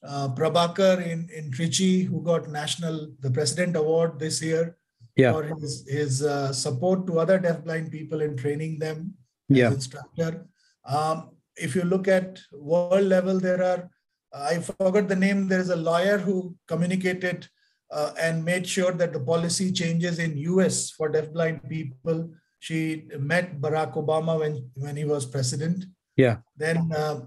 uh, 0.06 0.10
uh, 0.10 0.28
Prabhakar 0.34 1.04
in, 1.04 1.28
in 1.34 1.50
Trichy, 1.50 2.06
who 2.06 2.22
got 2.22 2.48
national, 2.48 3.08
the 3.20 3.30
president 3.30 3.76
award 3.76 4.18
this 4.18 4.42
year 4.42 4.76
Yeah. 5.16 5.32
for 5.32 5.42
his, 5.44 5.86
his 5.88 6.22
uh, 6.22 6.52
support 6.52 7.06
to 7.06 7.18
other 7.18 7.38
deafblind 7.38 7.90
people 7.90 8.20
in 8.20 8.36
training 8.36 8.78
them 8.78 9.14
Yeah. 9.48 9.68
as 9.68 9.74
instructor. 9.74 10.46
Um, 10.84 11.30
if 11.56 11.74
you 11.74 11.82
look 11.82 12.06
at 12.08 12.40
world 12.52 13.06
level, 13.06 13.40
there 13.40 13.62
are, 13.62 13.90
I 14.32 14.58
forgot 14.58 15.08
the 15.08 15.16
name, 15.16 15.48
there 15.48 15.60
is 15.60 15.70
a 15.70 15.76
lawyer 15.76 16.18
who 16.18 16.54
communicated 16.68 17.48
uh, 17.90 18.12
and 18.20 18.44
made 18.44 18.66
sure 18.66 18.92
that 18.92 19.12
the 19.12 19.20
policy 19.20 19.72
changes 19.72 20.18
in 20.18 20.36
US 20.38 20.90
for 20.90 21.10
deafblind 21.10 21.68
people. 21.68 22.30
She 22.58 23.08
met 23.18 23.60
Barack 23.60 23.94
Obama 23.94 24.38
when, 24.40 24.70
when 24.74 24.96
he 24.96 25.04
was 25.04 25.24
president. 25.24 25.84
Yeah. 26.16 26.38
Then 26.56 26.92
uh, 26.92 27.20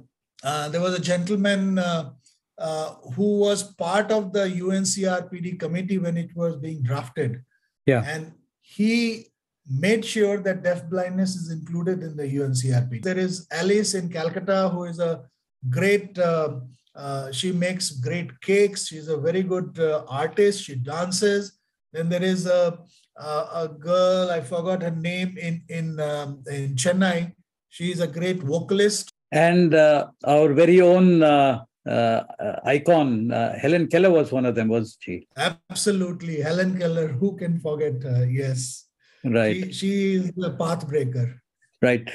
uh, 0.44 0.70
there 0.70 0.82
was 0.82 0.94
a 0.94 1.02
gentleman 1.02 1.80
uh, 2.60 2.69
uh, 2.69 2.95
who 3.15 3.39
was 3.39 3.63
part 3.76 4.12
of 4.12 4.34
the 4.34 4.45
UNCRPD 4.45 5.60
committee 5.60 5.98
when 5.98 6.17
it 6.17 6.36
was 6.36 6.56
being 6.58 6.82
drafted. 6.82 7.41
Yeah. 7.86 8.04
And 8.06 8.34
he 8.62 9.28
made 9.69 10.04
sure 10.04 10.38
that 10.39 10.63
deaf 10.63 10.89
blindness 10.89 11.36
is 11.36 11.52
included 11.52 12.04
in 12.04 12.17
the 12.17 12.24
UNCRPD. 12.24 13.04
There 13.04 13.17
is 13.17 13.48
Alice 13.52 13.93
in 13.93 14.10
Calcutta, 14.10 14.69
who 14.69 14.86
is 14.86 15.00
a 15.00 15.24
great, 15.69 16.17
uh, 16.19 16.60
uh, 16.95 17.32
she 17.32 17.52
makes 17.52 17.91
great 17.91 18.39
cakes. 18.41 18.88
She's 18.88 19.08
a 19.08 19.17
very 19.17 19.43
good 19.43 19.80
uh, 19.80 20.04
artist. 20.08 20.63
She 20.63 20.76
dances. 20.76 21.60
Then 21.93 22.10
there 22.10 22.24
is 22.24 22.45
a, 22.45 22.80
uh, 23.19 23.45
a 23.54 23.67
girl, 23.67 24.32
I 24.32 24.41
forgot 24.41 24.82
her 24.82 24.91
name, 24.91 25.38
in, 25.38 25.63
in, 25.69 26.00
um, 26.00 26.43
in 26.52 26.76
Chennai. 26.76 27.34
She's 27.69 28.00
a 28.00 28.08
great 28.08 28.43
vocalist. 28.43 29.12
And 29.32 29.74
uh, 29.76 30.08
our 30.26 30.54
very 30.54 30.82
own 30.82 31.24
uh, 31.88 32.24
uh, 32.39 32.60
icon, 32.65 33.32
uh, 33.32 33.58
Helen 33.58 33.88
Keller 33.88 34.12
was 34.12 34.32
one 34.32 34.46
of 34.46 34.56
them, 34.56 34.68
was 34.68 34.98
she? 35.00 35.28
Absolutely. 35.38 36.42
Helen 36.42 36.78
Keller, 36.78 37.08
who 37.08 37.36
can 37.36 37.60
forget 37.60 38.02
her? 38.04 38.26
Yes. 38.26 38.86
Right. 39.24 39.65
She, 39.68 39.74
she 39.74 40.13
is 40.15 40.32
the 40.36 40.52
path 40.52 40.88
breaker. 40.88 41.42
Right. 41.82 42.10